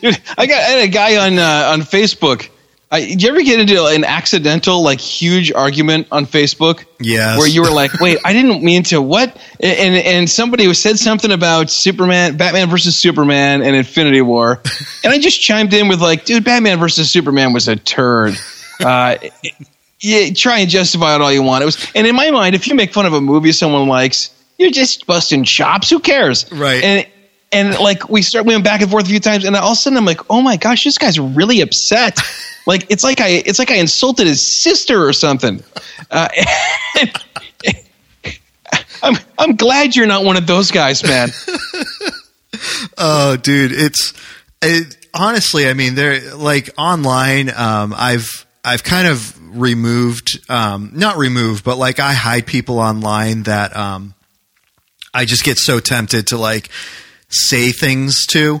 [0.00, 2.48] Dude, I got I had a guy on uh, on Facebook.
[2.94, 6.84] I, did you ever get into an accidental, like, huge argument on Facebook?
[7.00, 7.36] Yes.
[7.36, 11.32] Where you were like, "Wait, I didn't mean to what?" And and somebody said something
[11.32, 14.62] about Superman, Batman versus Superman, and Infinity War,
[15.02, 18.36] and I just chimed in with like, "Dude, Batman versus Superman was a turd."
[18.78, 19.16] Uh,
[20.00, 21.62] yeah, try and justify it all you want.
[21.62, 24.32] It was, and in my mind, if you make fun of a movie someone likes,
[24.56, 25.90] you're just busting chops.
[25.90, 26.50] Who cares?
[26.52, 26.84] Right.
[26.84, 27.06] And
[27.54, 29.72] and like we start we went back and forth a few times, and all of
[29.72, 32.20] a sudden I'm like, oh my gosh, this guy's really upset.
[32.66, 35.62] like it's like I it's like I insulted his sister or something.
[36.10, 36.28] Uh,
[39.02, 41.30] I'm I'm glad you're not one of those guys, man.
[42.96, 44.14] Oh, dude, it's
[44.62, 45.68] it, honestly.
[45.68, 47.50] I mean, they're like online.
[47.50, 53.42] Um, I've I've kind of removed, um, not removed, but like I hide people online
[53.42, 54.14] that um,
[55.12, 56.70] I just get so tempted to like
[57.34, 58.60] say things to.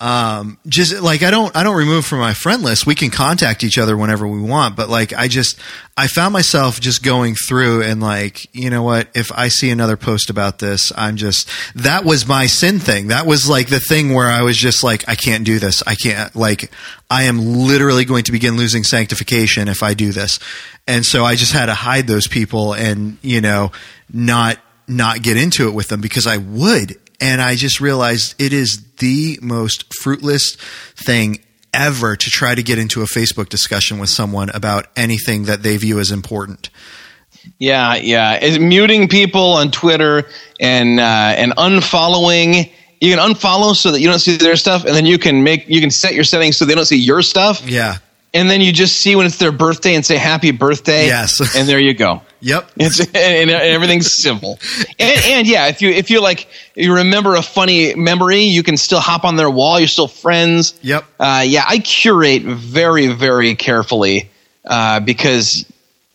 [0.00, 2.84] Um, just like I don't, I don't remove from my friend list.
[2.84, 5.58] We can contact each other whenever we want, but like I just,
[5.96, 9.08] I found myself just going through and like, you know what?
[9.14, 13.06] If I see another post about this, I'm just, that was my sin thing.
[13.06, 15.82] That was like the thing where I was just like, I can't do this.
[15.86, 16.70] I can't, like,
[17.08, 20.38] I am literally going to begin losing sanctification if I do this.
[20.86, 23.70] And so I just had to hide those people and, you know,
[24.12, 26.98] not, not get into it with them because I would.
[27.24, 30.56] And I just realized it is the most fruitless
[30.94, 31.38] thing
[31.72, 35.78] ever to try to get into a Facebook discussion with someone about anything that they
[35.78, 36.68] view as important.
[37.58, 38.38] Yeah, yeah.
[38.44, 40.24] Is muting people on Twitter
[40.60, 42.70] and uh, and unfollowing.
[43.00, 45.66] You can unfollow so that you don't see their stuff, and then you can make
[45.66, 47.66] you can set your settings so they don't see your stuff.
[47.66, 47.96] Yeah.
[48.34, 51.06] And then you just see when it's their birthday and say happy birthday.
[51.06, 51.40] Yes.
[51.56, 52.22] and there you go.
[52.40, 52.72] Yep.
[52.76, 54.58] It's and everything's simple.
[54.98, 58.76] And, and yeah, if you if you like you remember a funny memory, you can
[58.76, 59.78] still hop on their wall.
[59.78, 60.78] You're still friends.
[60.82, 61.04] Yep.
[61.18, 64.30] Uh, yeah, I curate very very carefully
[64.64, 65.64] uh, because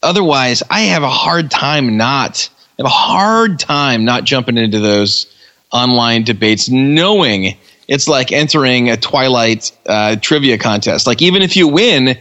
[0.03, 4.79] otherwise I have a hard time not I have a hard time not jumping into
[4.79, 5.25] those
[5.71, 7.57] online debates, knowing
[7.89, 11.07] it's like entering a Twilight uh, trivia contest.
[11.07, 12.19] Like even if you win,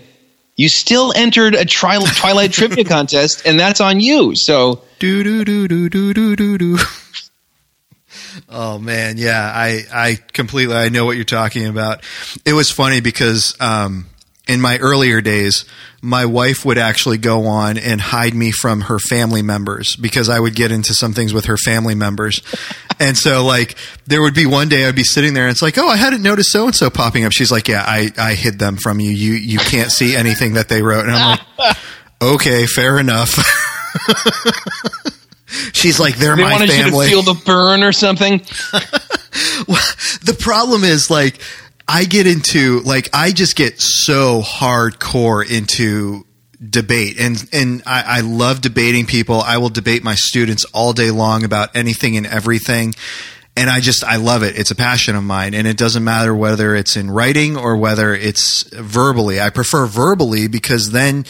[0.56, 4.34] you still entered a tri- Twilight trivia contest, and that's on you.
[4.34, 6.78] So do do do do do do do do.
[8.48, 12.02] Oh man, yeah, I I completely I know what you're talking about.
[12.46, 14.06] It was funny because um,
[14.48, 15.66] in my earlier days,
[16.00, 20.40] my wife would actually go on and hide me from her family members because I
[20.40, 22.40] would get into some things with her family members.
[23.00, 23.76] and so like
[24.06, 26.22] there would be one day I'd be sitting there and it's like, "Oh, I hadn't
[26.22, 29.10] noticed so and so popping up." She's like, "Yeah, I I hid them from you.
[29.10, 31.76] You you can't see anything that they wrote." And I'm like,
[32.22, 33.34] "Okay, fair enough."
[35.72, 38.38] She's like, "They're they my wanted family." you to feel the burn or something.
[40.24, 41.40] the problem is like
[41.88, 46.26] I get into like I just get so hardcore into
[46.62, 49.40] debate and and I, I love debating people.
[49.40, 52.94] I will debate my students all day long about anything and everything.
[53.56, 54.58] And I just I love it.
[54.58, 58.14] It's a passion of mine, and it doesn't matter whether it's in writing or whether
[58.14, 59.40] it's verbally.
[59.40, 61.24] I prefer verbally because then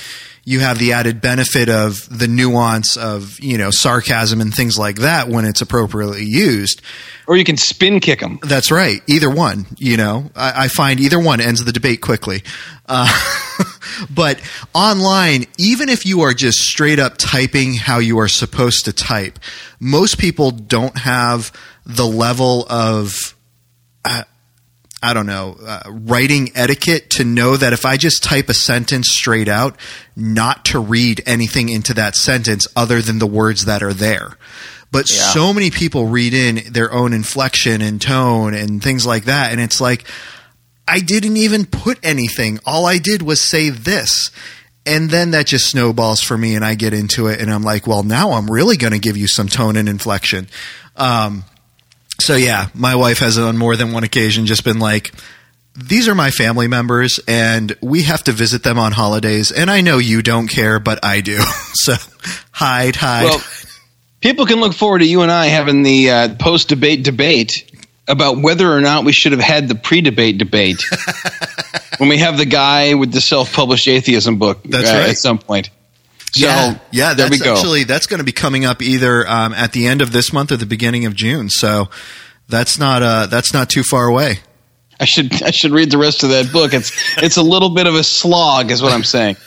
[0.49, 4.97] you have the added benefit of the nuance of you know sarcasm and things like
[4.97, 6.81] that when it's appropriately used.
[7.27, 8.39] Or you can spin kick them.
[8.43, 9.03] That's right.
[9.07, 12.43] Either one, you know, I, I find either one ends the debate quickly.
[12.87, 13.07] Uh,
[14.11, 14.41] but
[14.75, 19.39] online, even if you are just straight up typing how you are supposed to type,
[19.79, 21.53] most people don't have
[21.85, 23.37] the level of,
[24.07, 24.23] uh,
[25.03, 29.09] I don't know, uh, writing etiquette to know that if I just type a sentence
[29.11, 29.77] straight out,
[30.17, 34.37] not to read anything into that sentence other than the words that are there.
[34.91, 35.33] But Yeah.
[35.33, 39.53] so many people read in their own inflection and tone and things like that.
[39.53, 40.05] And it's like,
[40.89, 42.59] I didn't even put anything.
[42.67, 44.31] All I did was say this.
[44.87, 47.87] And then that just snowballs for me and I get into it and I'm like,
[47.87, 50.49] well, now I'm really going to give you some tone and inflection.
[50.97, 51.45] Um,
[52.21, 55.13] So yeah, my wife has on more than one occasion just been like,
[55.75, 59.81] these are my family members and we have to visit them on holidays and I
[59.81, 61.39] know you don't care but I do.
[61.73, 61.95] so
[62.51, 63.25] hide hide.
[63.25, 63.41] Well,
[64.21, 67.71] people can look forward to you and I having the uh, post debate debate
[68.09, 70.83] about whether or not we should have had the pre debate debate
[71.99, 75.11] when we have the guy with the self published atheism book uh, right.
[75.11, 75.71] at some point.
[76.33, 77.55] So yeah, yeah, there that's we go.
[77.55, 80.53] actually that's going to be coming up either um, at the end of this month
[80.53, 81.49] or the beginning of June.
[81.49, 81.89] So
[82.49, 84.41] that's not uh, that's not too far away.
[85.01, 86.75] I should I should read the rest of that book.
[86.75, 89.37] It's it's a little bit of a slog, is what I'm saying.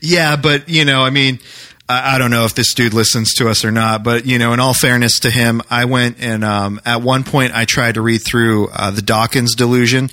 [0.00, 1.40] Yeah, but you know, I mean,
[1.88, 4.52] I, I don't know if this dude listens to us or not, but you know,
[4.52, 8.00] in all fairness to him, I went and um, at one point I tried to
[8.00, 10.10] read through uh, the Dawkins Delusion,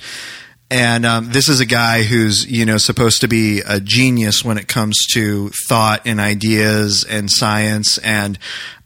[0.70, 4.58] and um, this is a guy who's you know supposed to be a genius when
[4.58, 8.38] it comes to thought and ideas and science, and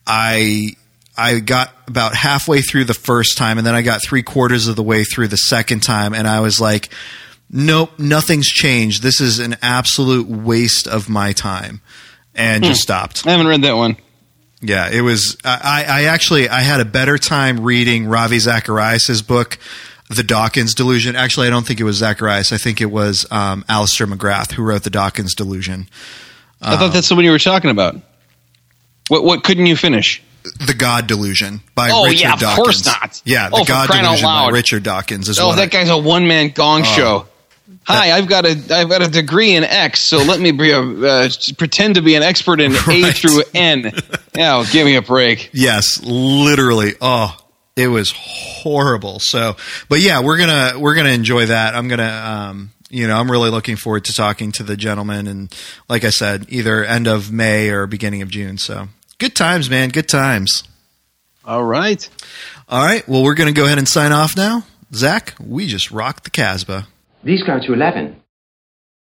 [0.06, 0.76] I.
[1.18, 4.76] I got about halfway through the first time, and then I got three quarters of
[4.76, 6.88] the way through the second time, and I was like,
[7.50, 9.02] nope, nothing's changed.
[9.02, 11.82] This is an absolute waste of my time.
[12.34, 13.26] And just stopped.
[13.26, 13.96] I haven't read that one.
[14.62, 15.36] Yeah, it was.
[15.44, 19.58] I, I actually I had a better time reading Ravi Zacharias' book,
[20.10, 21.14] The Dawkins Delusion.
[21.16, 22.52] Actually, I don't think it was Zacharias.
[22.52, 25.86] I think it was um, Alister McGrath who wrote The Dawkins Delusion.
[26.60, 27.96] I thought that's the one you were talking about.
[29.08, 30.22] What what couldn't you finish?
[30.66, 32.64] The God Delusion by Oh, Richard yeah, of Dawkins.
[32.64, 33.22] course not.
[33.24, 34.48] Yeah, The Oh, God Delusion by.
[34.50, 36.84] Richard Dawkins is Oh, that I- guy's a one man gong Oh.
[36.96, 37.26] show.
[37.84, 40.80] Hi, I've got a I've got a degree in X, so let me be a,
[40.80, 42.76] uh, pretend to be an expert in A
[43.12, 43.92] through N.
[44.34, 45.50] Now, give me a break.
[45.52, 46.94] Yes, literally.
[47.00, 47.34] Oh,
[47.80, 49.18] it was horrible.
[49.20, 49.56] So,
[49.88, 51.74] but yeah, we're gonna we're gonna enjoy that.
[51.74, 52.02] I'm gonna,
[52.50, 55.54] um, you know, I'm really looking forward to talking to the gentleman, and
[55.88, 58.58] like I said, either end of May or beginning of June.
[58.58, 59.88] So, good times, man.
[59.88, 60.64] Good times.
[61.44, 62.06] All right.
[62.68, 63.06] All right.
[63.08, 64.64] Well, we're gonna go ahead and sign off now.
[64.92, 66.86] Zach, we just rocked the Casbah.
[67.22, 68.19] These go to 11.